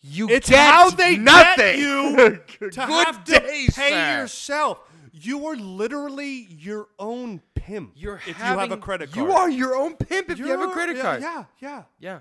[0.00, 1.56] You It's get how they nothing.
[1.56, 4.20] get you to Good have to day, pay sir.
[4.20, 4.78] yourself.
[5.12, 7.92] You are literally your own pimp.
[7.94, 9.26] You're if you have a credit card.
[9.26, 11.22] You are your own pimp if you have a credit yeah, card.
[11.22, 12.20] Yeah, yeah, Yeah.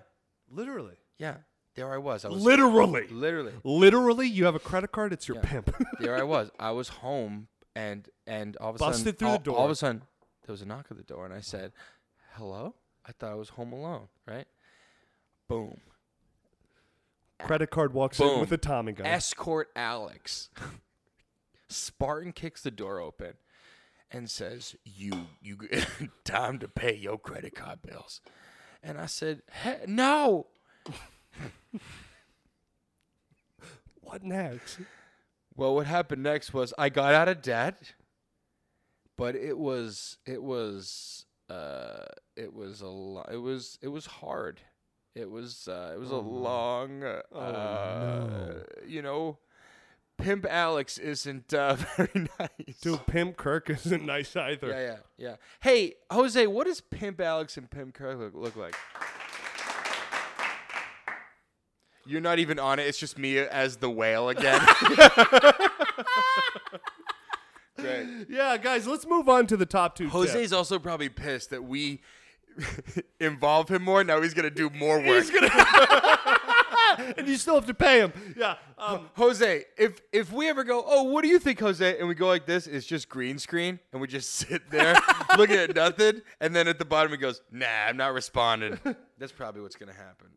[0.51, 0.95] literally.
[1.17, 1.37] Yeah.
[1.75, 2.25] There I was.
[2.25, 3.07] I was Literally.
[3.07, 3.53] literally.
[3.63, 5.13] Literally, you have a credit card.
[5.13, 5.43] It's your Yeah.
[5.61, 5.75] pimp.
[5.99, 6.49] there I was.
[6.59, 9.57] I was home and and all of a Busted sudden through the door.
[9.57, 10.01] all of a sudden
[10.45, 11.71] there was a knock at the door and I said,
[12.33, 12.73] "Hello?"
[13.05, 14.47] I thought I was home alone, right?
[15.47, 15.79] Boom.
[17.39, 19.05] credit card walks in with a Tommy gun.
[19.05, 20.49] Escort Alex.
[21.69, 23.33] Spartan kicks the door open
[24.11, 25.57] and says, "You you
[26.25, 28.21] time to pay your credit card bills."
[28.83, 30.47] And I said, hey, "No."
[34.01, 34.79] what next?
[35.55, 37.93] Well, what happened next was I got out of debt,
[39.17, 42.05] but it was it was uh
[42.35, 44.61] it was a lo- it was it was hard.
[45.15, 48.63] It was uh, it was a long uh, Oh, no.
[48.85, 49.39] you know
[50.17, 52.79] Pimp Alex isn't uh, very nice.
[52.81, 54.69] Dude, Pimp Kirk isn't nice either.
[54.69, 55.35] Yeah, yeah, yeah.
[55.61, 58.75] Hey, Jose, what does Pimp Alex and Pimp Kirk look, look like?
[62.05, 62.83] You're not even on it.
[62.83, 64.61] It's just me as the whale again.
[67.77, 68.27] Great.
[68.29, 70.05] Yeah, guys, let's move on to the top two.
[70.05, 70.13] tips.
[70.13, 72.01] Jose's also probably pissed that we
[73.19, 74.03] involve him more.
[74.03, 75.23] Now he's gonna do more work.
[75.23, 75.49] He's gonna,
[77.17, 78.13] and you still have to pay him.
[78.37, 78.55] Yeah.
[78.77, 81.97] Um, Jose, if if we ever go, oh, what do you think, Jose?
[81.99, 84.95] And we go like this, it's just green screen, and we just sit there
[85.37, 88.79] looking at nothing, and then at the bottom he goes, nah, I'm not responding.
[89.17, 90.27] That's probably what's gonna happen.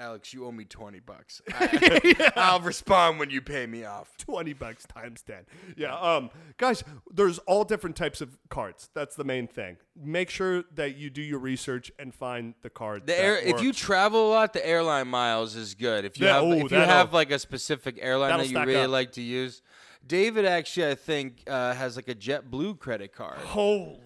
[0.00, 1.42] Alex, you owe me twenty bucks.
[1.60, 4.16] I, I'll respond when you pay me off.
[4.16, 5.36] 20 bucks times 10.
[5.76, 5.94] Yeah.
[5.94, 6.82] Um, guys,
[7.12, 8.88] there's all different types of cards.
[8.94, 9.76] That's the main thing.
[9.96, 13.06] Make sure that you do your research and find the card.
[13.06, 16.04] The air, if you travel a lot, the airline miles is good.
[16.04, 18.54] If you Yeah, have, ooh, if you have like a specific airline that'll that you
[18.56, 18.90] stack really up.
[18.90, 19.60] like to use,
[20.06, 23.38] David actually, I think, uh, has like a JetBlue credit card.
[23.38, 23.98] Holy.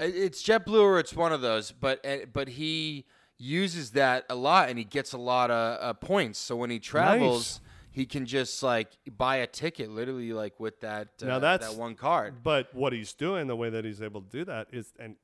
[0.00, 3.04] It- It's JetBlue or it's one of those, but uh, but he
[3.38, 6.38] uses that a lot and he gets a lot of uh, points.
[6.38, 7.60] So when he travels,
[7.90, 11.78] he can just like buy a ticket, literally like with that uh, Now that's- that
[11.78, 12.42] one card.
[12.42, 15.16] But what he's doing, the way that he's able to do that is, and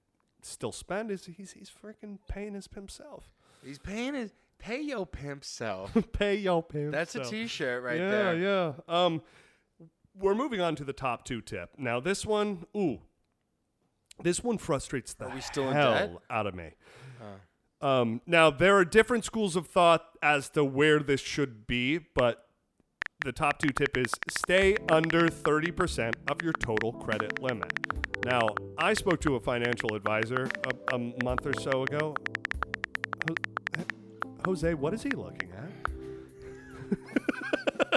[0.42, 3.30] still spend, is he's, he's freaking paying his pimp self.
[3.64, 5.96] He's paying his pay yo pimp self.
[6.12, 7.30] Pay your pimp That's a self.
[7.30, 8.36] T-shirt right yeah, there.
[8.36, 9.04] Yeah, yeah.
[9.04, 9.22] Um,
[10.16, 11.70] we're moving on to the top two tip.
[11.76, 13.00] Now, this one, ooh,
[14.22, 16.74] this one frustrates the we still in hell out of me.
[17.84, 22.48] Um, now, there are different schools of thought as to where this should be, but
[23.22, 27.70] the top two tip is stay under 30% of your total credit limit.
[28.24, 32.16] Now, I spoke to a financial advisor a, a month or so ago.
[34.46, 35.70] Jose, what is he looking at?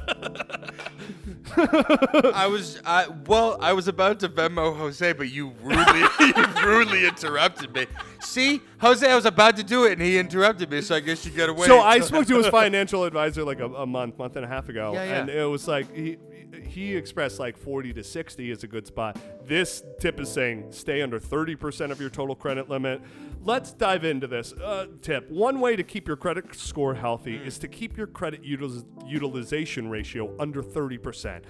[1.56, 7.06] I was, I well, I was about to Venmo Jose, but you rudely, you rudely
[7.08, 7.88] interrupted me.
[8.20, 10.82] See, Jose, I was about to do it, and he interrupted me.
[10.82, 11.68] So I guess you got away.
[11.68, 14.70] So I spoke to his financial advisor like a, a month, month and a half
[14.70, 15.20] ago, Yeah, yeah.
[15.22, 16.18] and it was like he
[16.66, 19.18] he expressed like 40 to 60 is a good spot.
[19.46, 23.02] This tip is saying stay under 30% of your total credit limit.
[23.44, 25.30] Let's dive into this uh, tip.
[25.30, 29.90] One way to keep your credit score healthy is to keep your credit util- utilization
[29.90, 31.44] ratio under 30%.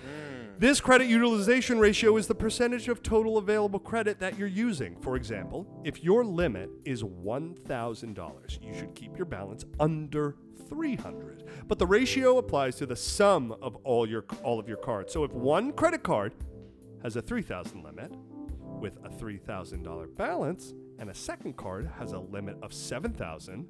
[0.59, 4.95] This credit utilization ratio is the percentage of total available credit that you're using.
[5.01, 10.35] For example, if your limit is $1,000, you should keep your balance under
[10.69, 11.43] 300.
[11.67, 15.13] But the ratio applies to the sum of all your all of your cards.
[15.13, 16.33] So if one credit card
[17.03, 18.11] has a 3000 limit
[18.79, 23.67] with a $3,000 balance and a second card has a limit of 7000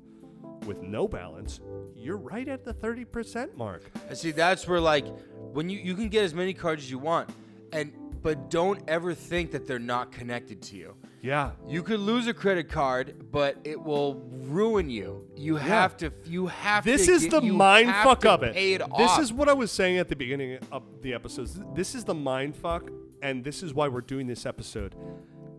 [0.65, 1.59] with no balance,
[1.95, 3.89] you're right at the 30% mark.
[4.07, 5.05] And see, that's where like
[5.53, 7.29] when you you can get as many cards as you want,
[7.71, 10.95] and but don't ever think that they're not connected to you.
[11.27, 11.51] Yeah.
[11.67, 15.27] You could lose a credit card, but it will ruin you.
[15.35, 16.11] You have to.
[16.25, 16.89] You have to.
[16.91, 17.11] This to.
[17.11, 18.55] is get- the mind fuck of it.
[18.55, 19.19] It this off.
[19.21, 21.59] is what I was saying at the beginning of the episodes.
[21.73, 22.89] This is the mind fuck,
[23.21, 24.95] and this is why we're doing this episode.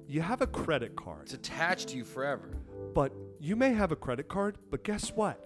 [0.06, 2.50] You have a credit card, It's attached to you forever.
[2.94, 5.38] but you may have a credit card, but guess what?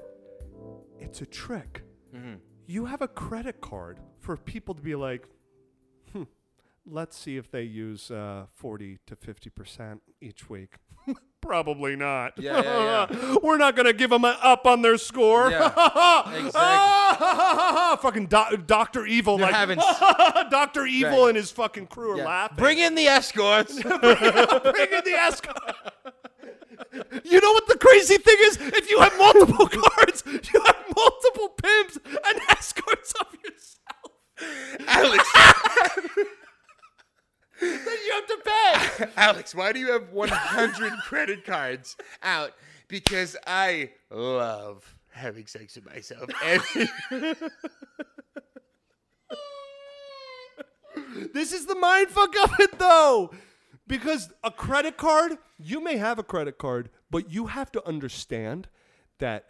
[1.00, 1.82] It's a trick.
[2.14, 2.34] Mm-hmm.
[2.66, 5.26] You have a credit card for people to be like,
[6.86, 10.76] let's see if they use uh, 40 to 50 percent each week.
[11.40, 12.34] Probably not.
[12.38, 13.36] Yeah, yeah, yeah.
[13.42, 15.50] We're not gonna give them an up on their score.
[15.50, 15.66] Yeah,
[16.46, 18.02] exactly.
[18.02, 21.28] fucking doc- Doctor Evil, They're like Doctor Evil Right.
[21.30, 22.56] and his fucking crew are laughing.
[22.58, 23.74] Bring in the escorts.
[23.74, 25.72] Bring in the escorts.
[27.24, 28.58] You know what the crazy thing is?
[28.60, 34.12] If you have multiple cards, you have multiple pimps and escorts of yourself
[34.88, 35.28] Alex,
[37.62, 39.12] that you have to pay.
[39.16, 42.52] Alex, why do you have 100 credit cards out?
[42.88, 46.28] Because I love having sex with myself.
[46.42, 46.88] Every-
[51.34, 53.32] This is the mind fuck of it though.
[53.86, 58.68] Because a credit card, you may have a credit card, but you have to understand
[59.18, 59.46] that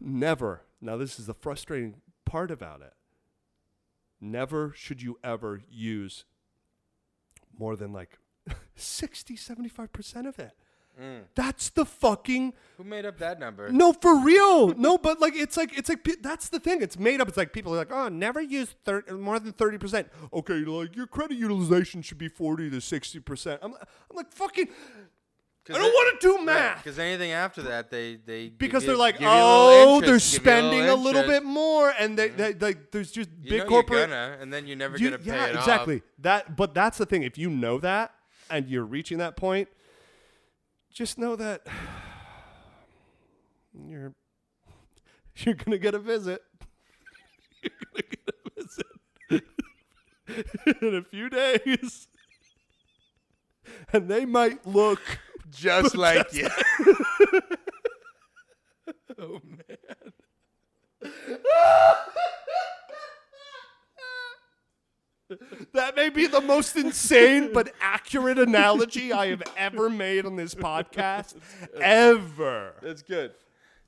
[0.00, 2.92] never, now this is the frustrating part about it.
[4.20, 6.24] Never should you ever use
[7.58, 8.18] more than like
[8.76, 10.52] 60, 75% of it.
[11.00, 11.24] Mm.
[11.34, 13.68] That's the fucking Who made up that number?
[13.70, 14.68] no, for real.
[14.68, 16.80] No, but like it's like it's like that's the thing.
[16.80, 17.28] It's made up.
[17.28, 20.08] It's like people are like, oh, never use thir- more than thirty percent.
[20.32, 23.60] Okay, like your credit utilization should be forty to sixty percent.
[23.62, 24.68] I'm, I'm like fucking.
[25.74, 28.88] I don't want to do math Because anything after that, they they give because you-
[28.88, 30.94] they're like, give you a little oh, they're interest, give you a little spending a
[30.94, 31.28] little interest.
[31.28, 32.36] bit more, and they, mm-hmm.
[32.36, 34.08] they like there's just You big know corporate.
[34.10, 35.62] gonna, and then you're never You- gonna pay yeah, it off.
[35.62, 36.02] exactly.
[36.20, 37.22] That, but that's the thing.
[37.24, 38.12] If you know that
[38.50, 39.68] and you're reaching that point,
[40.92, 41.66] just know that
[43.88, 44.14] you're
[45.36, 46.42] you're gonna get a visit.
[47.62, 48.86] You're gonna get a visit
[50.82, 52.06] in a few days,
[53.92, 55.00] and they might look.
[55.50, 56.48] Just like you.
[59.18, 59.76] oh man.
[65.72, 70.54] That may be the most insane but accurate analogy I have ever made on this
[70.54, 71.34] podcast.
[71.80, 72.74] Ever.
[72.80, 73.32] That's good.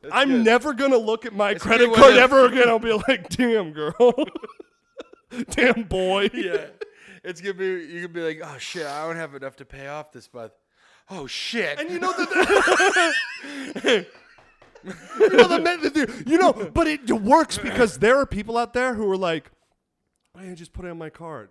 [0.02, 0.44] That's I'm good.
[0.44, 2.68] never gonna look at my credit card ever again.
[2.68, 4.14] I'll be like, damn girl.
[5.50, 6.28] damn boy.
[6.34, 6.66] Yeah.
[7.24, 9.86] It's gonna be you could be like, oh shit, I don't have enough to pay
[9.86, 10.52] off this month.
[11.10, 11.78] Oh shit.
[11.78, 13.14] And you know that
[14.84, 18.72] you know, the, men- the- you know, but it works because there are people out
[18.74, 19.50] there who are like,
[20.38, 21.50] "Hey, just put it on my card,"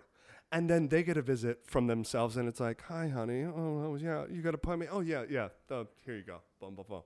[0.52, 3.44] and then they get a visit from themselves, and it's like, "Hi, honey.
[3.44, 3.52] Oh,
[3.92, 4.86] oh yeah, you got to pay me.
[4.90, 5.48] Oh yeah, yeah.
[5.70, 6.38] Oh, here you go.
[6.60, 7.02] Boom, boom, boom."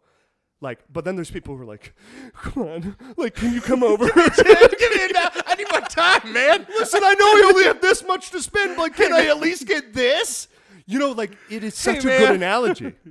[0.60, 1.92] Like, but then there's people who are like,
[2.34, 5.30] "Come on, like, can you come over?" Give me now.
[5.46, 6.66] I need more time, man.
[6.68, 9.66] Listen, I know we only have this much to spend, but can I at least
[9.66, 10.48] get this?
[10.86, 12.20] You know, like it is such a man.
[12.20, 12.94] good analogy.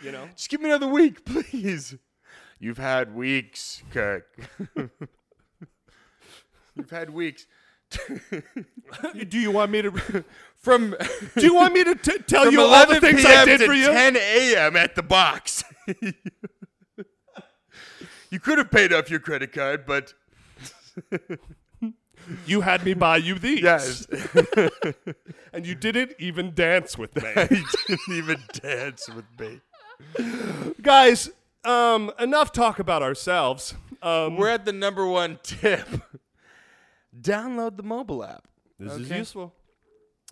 [0.00, 0.28] You know.
[0.36, 1.96] Just give me another week, please.
[2.60, 4.26] You've had weeks, Kirk.
[6.76, 7.48] You've had weeks.
[7.98, 10.24] Do you want me to?
[10.54, 10.94] From
[11.36, 13.38] Do you want me to t- tell you all the things p.m.
[13.40, 13.86] I did to for you?
[13.86, 14.76] 10 a.m.
[14.76, 15.64] at the box.
[18.30, 20.14] you could have paid off your credit card, but
[22.46, 23.60] You had me buy you these.
[23.60, 24.06] yes,
[25.52, 27.22] And you didn't even dance with me.
[27.50, 29.60] you didn't even dance with me.
[30.82, 31.30] Guys,
[31.64, 33.74] um, enough talk about ourselves.
[34.02, 35.88] Um, We're at the number one tip.
[37.18, 38.46] Download the mobile app.
[38.78, 39.18] this is Okay.
[39.18, 39.54] useful.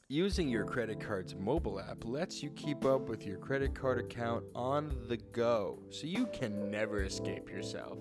[0.08, 4.44] Using your credit card's mobile app lets you keep up with your credit card account
[4.54, 7.98] on the go, so you can never escape yourself.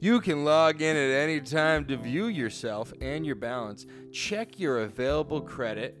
[0.00, 4.80] You can log in at any time to view yourself and your balance, check your
[4.80, 5.96] available credit,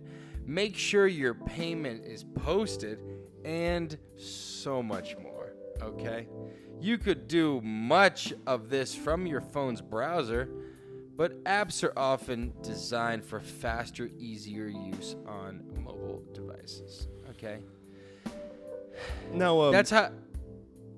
[0.46, 2.98] make sure your payment is posted,
[3.44, 5.52] and so much more.
[5.82, 6.26] Okay?
[6.80, 10.48] You could do much of this from your phone's browser
[11.20, 17.08] but apps are often designed for faster, easier use on mobile devices.
[17.28, 17.58] Okay,
[19.30, 20.12] Now, um, that's how.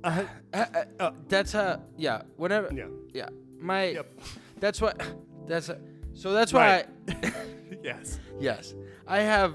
[0.04, 0.64] Uh, uh,
[1.00, 2.22] uh, that's a Yeah.
[2.36, 2.70] Whenever.
[2.74, 2.86] yeah.
[3.12, 3.28] Yeah.
[3.58, 3.90] My.
[3.90, 4.20] Yep.
[4.60, 5.00] That's what.
[5.46, 5.70] That's.
[6.14, 6.84] So that's why.
[7.08, 7.16] Right.
[7.24, 7.32] I,
[7.82, 8.20] Yes.
[8.38, 8.74] yes,
[9.08, 9.54] I have.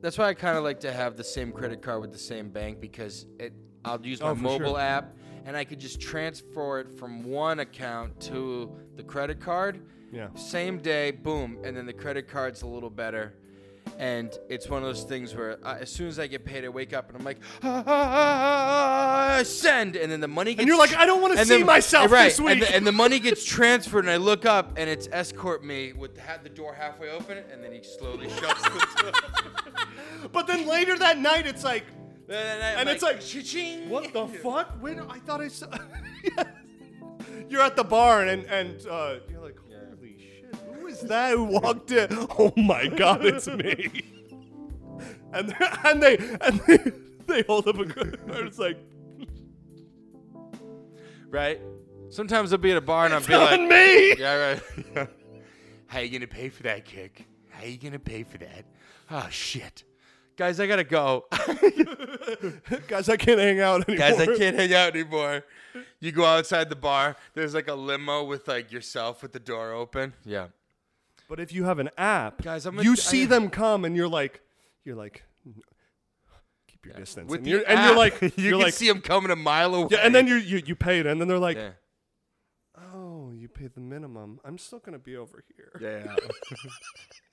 [0.00, 2.50] That's why I kind of like to have the same credit card with the same
[2.50, 3.52] bank because it.
[3.84, 4.78] I'll use my Oh, mobile sure.
[4.80, 5.14] app
[5.44, 9.82] and I could just transfer it from one account to the credit card.
[10.12, 10.28] Yeah.
[10.36, 13.34] Same day, boom, and then the credit card's a little better.
[13.98, 16.68] And it's one of those things where I, as soon as I get paid, I
[16.68, 20.60] wake up and I'm like, ah, send, and then the money gets.
[20.60, 22.60] And you're like, I don't wanna see then- myself right, this And week.
[22.60, 26.14] the, and the money gets transferred, and I look up, and it's escort me with
[26.16, 28.70] the, ha- the door halfway open, and then he slowly shuts the
[29.02, 29.12] door.
[30.32, 31.84] But then later that night, it's like,
[32.28, 33.88] and I- I'm it's like, cha-ching.
[33.88, 34.72] what the fuck?
[34.80, 35.68] When I thought I saw.
[37.48, 39.56] You're at the bar and and uh, you're like,
[41.08, 42.08] that who walked in?
[42.38, 44.02] Oh my God, it's me.
[45.32, 46.78] And and they and they
[47.26, 48.46] they hold up a credit card.
[48.46, 48.78] It's like
[51.30, 51.60] right?
[52.10, 54.16] Sometimes I'll be at a bar and I'll be on like, me.
[54.18, 54.58] yeah,
[54.94, 55.08] right.
[55.86, 57.26] How you gonna pay for that kick?
[57.50, 58.64] How you gonna pay for that?
[59.10, 59.84] Oh shit,
[60.36, 61.26] guys, I gotta go.
[62.88, 64.08] Guys, I can't hang out anymore.
[64.08, 65.44] guys, I can't hang out anymore.
[66.00, 67.16] You go outside the bar.
[67.34, 70.14] There's like a limo with like yourself with the door open.
[70.24, 70.48] Yeah.
[71.28, 73.96] But if you have an app, Guys, I'm a- you I- see them come and
[73.96, 74.40] you're like,
[74.84, 75.22] you're like,
[76.68, 77.30] keep your distance.
[77.30, 79.30] With and the you're, and you're app, like, you you're can like, see them coming
[79.30, 79.88] a mile away.
[79.92, 81.70] yeah, and then you you you pay it, and then they're like, yeah.
[82.94, 84.40] oh, you paid the minimum.
[84.44, 86.14] I'm still gonna be over here Yeah.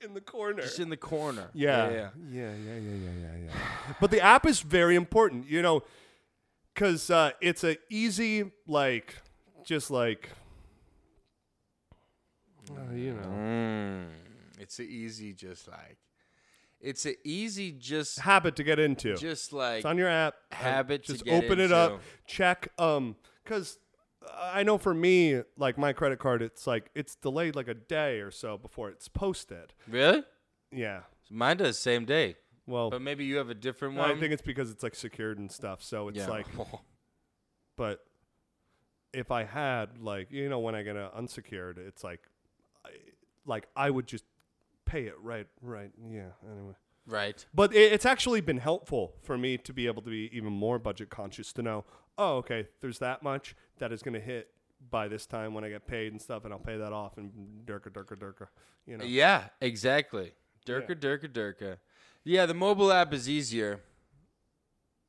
[0.06, 0.62] in the corner.
[0.62, 1.48] Just in the corner.
[1.52, 1.90] Yeah.
[1.90, 2.08] Yeah.
[2.30, 3.94] Yeah, yeah, yeah, yeah, yeah, yeah.
[4.00, 5.82] but the app is very important, you know,
[6.74, 9.16] because uh, it's a easy, like,
[9.64, 10.30] just like,
[12.78, 14.06] uh, you know, Mm,
[14.58, 15.98] it's a easy, just like.
[16.80, 19.14] It's an easy, just, habit to get into.
[19.16, 19.76] just like.
[19.78, 20.34] it's on your app.
[20.50, 22.68] uh, habit to Just open it up, check.
[22.78, 23.14] Um,
[23.44, 23.78] because
[24.42, 28.20] I know for me, like my credit card, it's like it's delayed like a day
[28.20, 29.74] or so before it's posted.
[29.88, 30.22] Really?
[30.72, 31.00] Yeah.
[31.30, 34.10] Mine does same day, Well, but maybe you have a different one.
[34.10, 35.82] I think it's because it's like secured and stuff.
[35.82, 36.28] So it's yeah.
[36.28, 36.46] like
[37.76, 38.00] but
[39.12, 42.20] if I had like you know when I get a unsecured, it's like,
[43.46, 44.24] like I would just
[44.84, 46.30] pay it right, right, yeah.
[46.50, 46.74] Anyway,
[47.06, 47.44] right.
[47.54, 50.78] but it, it's actually been helpful for me to be able to be even more
[50.78, 51.84] budget conscious to know,
[52.18, 54.50] oh, okay, there's that much that is going to hit
[54.90, 57.30] by this time when I get paid and stuff, and I'll pay that off and
[57.64, 58.48] durka durka durka,
[58.86, 59.04] you know.
[59.04, 60.32] Yeah, exactly.
[60.66, 61.76] Durka, Durka, Durka.
[62.24, 63.80] Yeah, the mobile app is easier.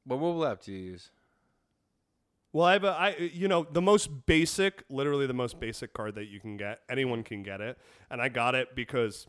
[0.03, 1.11] What mobile app do you use?
[2.54, 6.14] Well, I have a, I, you know, the most basic, literally the most basic card
[6.16, 6.82] that you can get.
[6.88, 7.80] Anyone can get it,
[8.12, 9.26] and I got it because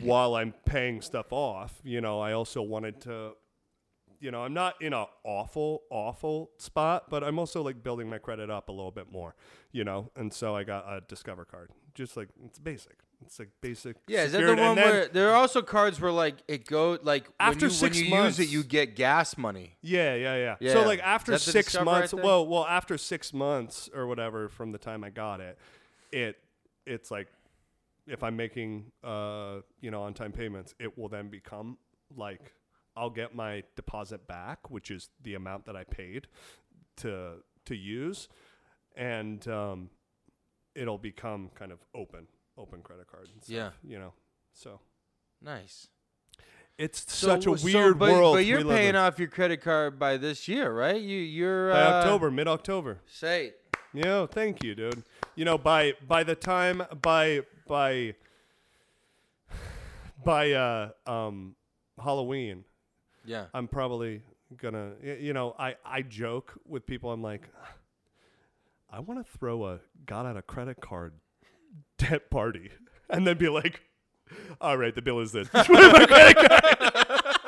[0.00, 3.32] while I'm paying stuff off, you know, I also wanted to,
[4.20, 8.18] you know, I'm not in a awful, awful spot, but I'm also like building my
[8.18, 9.34] credit up a little bit more,
[9.72, 12.98] you know, and so I got a Discover card, just like it's basic.
[13.24, 13.96] It's like basic.
[14.06, 16.36] Yeah, is that the secured, and one then- where there are also cards where like
[16.46, 19.36] it go like After when you, six when you months- use it you get gas
[19.36, 19.76] money.
[19.82, 20.56] Yeah, yeah, yeah.
[20.60, 20.72] Yeah.
[20.72, 24.06] So like after Is that the six Discover months, well, well, after six months or
[24.06, 25.58] whatever from the time I got it,
[26.12, 26.38] it
[26.86, 27.28] it's like
[28.06, 31.76] if I'm making uh you know on time payments, it will then become
[32.16, 32.54] like
[32.96, 36.28] I'll get my deposit back, which is the amount that I paid
[36.98, 38.28] to to use,
[38.96, 39.90] and um,
[40.74, 42.26] it'll become kind of open
[42.58, 43.28] open credit card.
[43.32, 43.70] And stuff, Yeah.
[43.82, 44.12] you know.
[44.52, 44.80] So
[45.40, 45.88] Nice.
[46.76, 48.34] it's So- such a so- weird but, world.
[48.36, 48.96] But you're live paying in.
[48.96, 51.00] off your credit card by this year, right?
[51.00, 52.98] You you're by uh, October, mid October.
[53.06, 53.76] Say it.
[53.94, 55.02] Yeah, thank you, dude.
[55.34, 58.14] You know, by by the time by by
[60.24, 61.54] by uh um
[62.02, 62.64] Halloween,
[63.24, 63.46] Yeah.
[63.54, 64.22] I'm probably
[64.56, 67.48] gonna you know, I I joke with people I'm like
[68.90, 71.12] I want to throw a got out a credit card
[71.98, 72.70] debt party
[73.10, 73.80] and then be like
[74.60, 75.48] all right, the bill is this.
[75.48, 77.44] Just put in my credit card.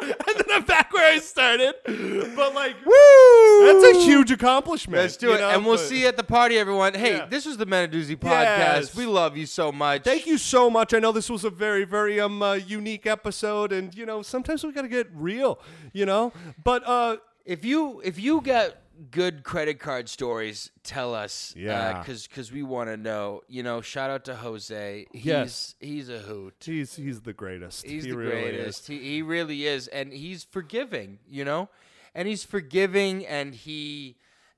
[0.00, 1.74] and then I'm back where I started.
[1.84, 3.66] But like, woo!
[3.82, 5.02] That's a huge accomplishment.
[5.02, 6.94] Let's do you it, know, and we'll but- see you at the party, everyone.
[6.94, 7.26] Hey, Yeah.
[7.26, 8.30] this was the Menadoozy podcast.
[8.30, 8.94] Yes.
[8.96, 10.04] We love you so much.
[10.04, 10.94] Thank you so much.
[10.94, 14.64] I know this was a very, very um uh, unique episode, and you know sometimes
[14.64, 15.58] we gotta get real,
[15.92, 16.32] you know.
[16.62, 18.76] But uh, If you if you got
[19.10, 21.54] good credit card stories, tell us.
[21.56, 21.98] Yeah.
[22.00, 23.42] because because we want to know.
[23.48, 25.06] You know, shout out to Jose.
[25.12, 25.74] He's Yes.
[25.80, 26.54] he's a hoot.
[26.60, 27.86] he's he's the greatest.
[27.86, 28.80] He's He the really greatest.
[28.82, 28.86] is.
[28.86, 31.18] He, he really is, and he's forgiving.
[31.28, 31.68] You know,
[32.14, 34.16] and he's forgiving, and he,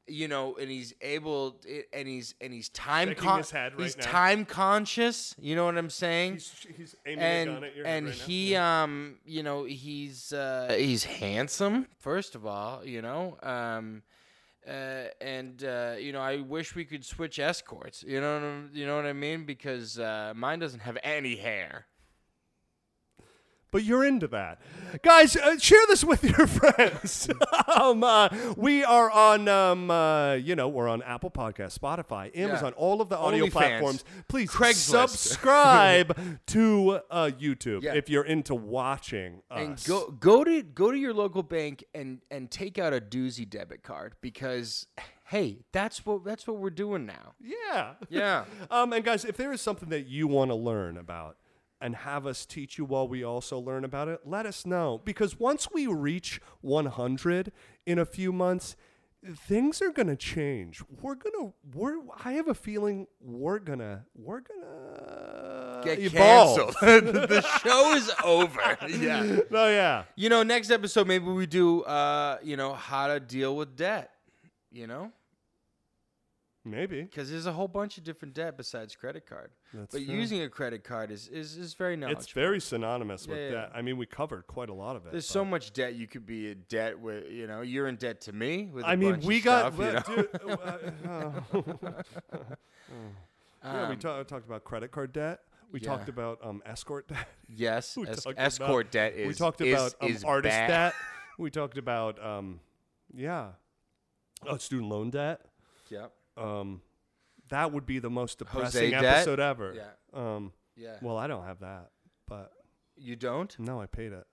[0.09, 1.61] you know, and he's able,
[1.93, 4.05] and he's and he's time con- right he's now.
[4.05, 5.35] time conscious.
[5.39, 6.33] You know what I'm saying?
[6.35, 10.33] He's, he's aiming and a gun at your and right he um you know he's
[10.33, 14.03] uh he's handsome first of all you know um
[14.69, 18.03] uh, and uh, you know, I wish we could switch escorts.
[18.03, 19.45] You know, you know what I mean?
[19.45, 21.87] Because uh, mine doesn't have any hair.
[23.73, 24.61] But you're into that,
[25.03, 25.35] guys.
[25.37, 27.29] Uh, share this with your friends.
[27.81, 32.73] um, uh, we are on, um, uh, you know, we're on Apple Podcast, Spotify, Amazon,
[32.75, 33.51] all of the audio OnlyFans.
[33.51, 34.05] platforms.
[34.29, 35.09] Please Craigslist.
[35.09, 37.95] subscribe to uh, YouTube Yeah.
[37.95, 39.59] if you're into watching us.
[39.61, 43.49] And go go to go to your local bank and and take out a doozy
[43.49, 44.87] debit card because
[45.27, 47.33] hey, that's what that's what we're doing now.
[47.41, 48.45] yeah, Yeah.
[48.71, 51.37] Um, and guys, if there is something that you want to learn about
[51.83, 55.01] and have us teach you while we also learn about it, let us know.
[55.05, 57.53] Because once we reach 100
[57.85, 58.77] in a few months,
[59.37, 60.83] things are gonna change.
[61.01, 66.75] We're gonna we're I have a feeling we're gonna we're gonna Get evolve.
[66.77, 66.77] canceled.
[67.29, 68.79] the show is over.
[68.89, 69.41] Yeah.
[69.51, 70.05] Oh yeah.
[70.17, 74.11] You know, next episode maybe we do uh, you know, how to deal with debt.
[74.71, 75.13] You know?
[76.65, 77.03] Maybe.
[77.03, 79.51] Because there's a whole bunch of different debt besides credit card.
[79.75, 80.15] That's but true.
[80.15, 82.23] using a credit card is is, is very knowledgeable.
[82.23, 83.73] It's very synonymous with Yeah, that.
[83.75, 85.11] I mean, we covered quite a lot of it.
[85.13, 87.25] There's so much debt you could be in debt with.
[87.33, 88.67] You know, you're in debt to me.
[88.73, 89.75] With I I mean, we got.
[89.75, 90.23] Stuff, you know?
[90.23, 90.41] dude,
[91.05, 92.03] uh, uh,
[93.65, 95.41] yeah, we Um, ta- talked about credit card debt.
[95.73, 95.89] We yeah.
[95.89, 97.27] talked about um, escort debt.
[97.49, 99.27] yes, es- escort about- debt is.
[99.29, 100.67] we talked is- about um, is artist bad.
[100.69, 100.95] debt.
[101.39, 102.61] We talked about um,
[103.13, 103.49] yeah,
[104.47, 105.41] oh, student loan debt.
[105.91, 106.13] Yep.
[106.37, 106.81] Um,
[107.49, 109.05] that would be the most Jose depressing debt?
[109.05, 109.75] episode ever.
[109.75, 109.91] Yeah.
[110.15, 110.97] Um, Yeah.
[111.03, 111.91] well, I don't have that,
[112.27, 112.53] but
[112.97, 114.27] you don't no, I paid it,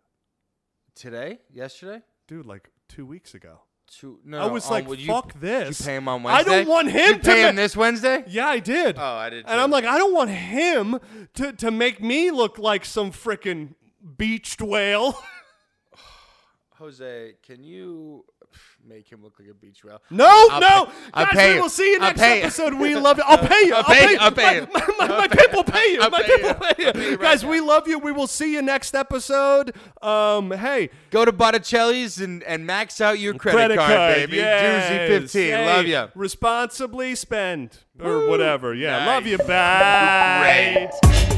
[0.95, 1.39] today?
[1.51, 2.01] Yesterday?
[2.27, 2.45] dude.
[2.45, 3.61] Like two weeks ago.
[3.87, 6.51] Two, no, I was on- like, "Fuck did this." You pay him on Wednesday.
[6.51, 8.23] I don't want him you to pay him this Wednesday.
[8.27, 8.97] Yeah, I did.
[8.99, 9.45] Oh, I did.
[9.47, 9.59] And.
[9.59, 10.99] I'm like, I don't want him
[11.33, 13.73] to, to make me look like some freaking
[14.15, 15.19] beached whale.
[16.75, 18.25] Jose, can you
[18.87, 20.01] make him look like a beach whale?
[20.09, 20.85] No, I'll no.
[20.85, 21.61] pay- I'll Guys, pay we you.
[21.61, 22.43] will see you next pay you.
[22.43, 22.73] episode.
[22.75, 23.23] We love you.
[23.25, 23.73] I'll pay you.
[23.75, 24.17] I'll pay you.
[24.19, 24.67] I'll pay you.
[24.73, 26.01] My, my, my people pay you.
[26.01, 26.55] I'll my pay people you.
[26.55, 26.91] pay you.
[26.93, 27.49] pay you right Guys, now.
[27.49, 27.99] we love you.
[27.99, 29.75] We will see you next episode.
[30.01, 34.37] Um, hey, Go to Botticelli's and, and max out your credit, card, baby.
[34.37, 35.09] yes.
[35.11, 35.41] Doozy 15.
[35.41, 36.07] Hey, Love you.
[36.15, 38.73] Responsibly spend or whatever.
[38.73, 39.37] Yeah, love you.
[39.39, 40.89] Bye.
[41.03, 41.28] Great.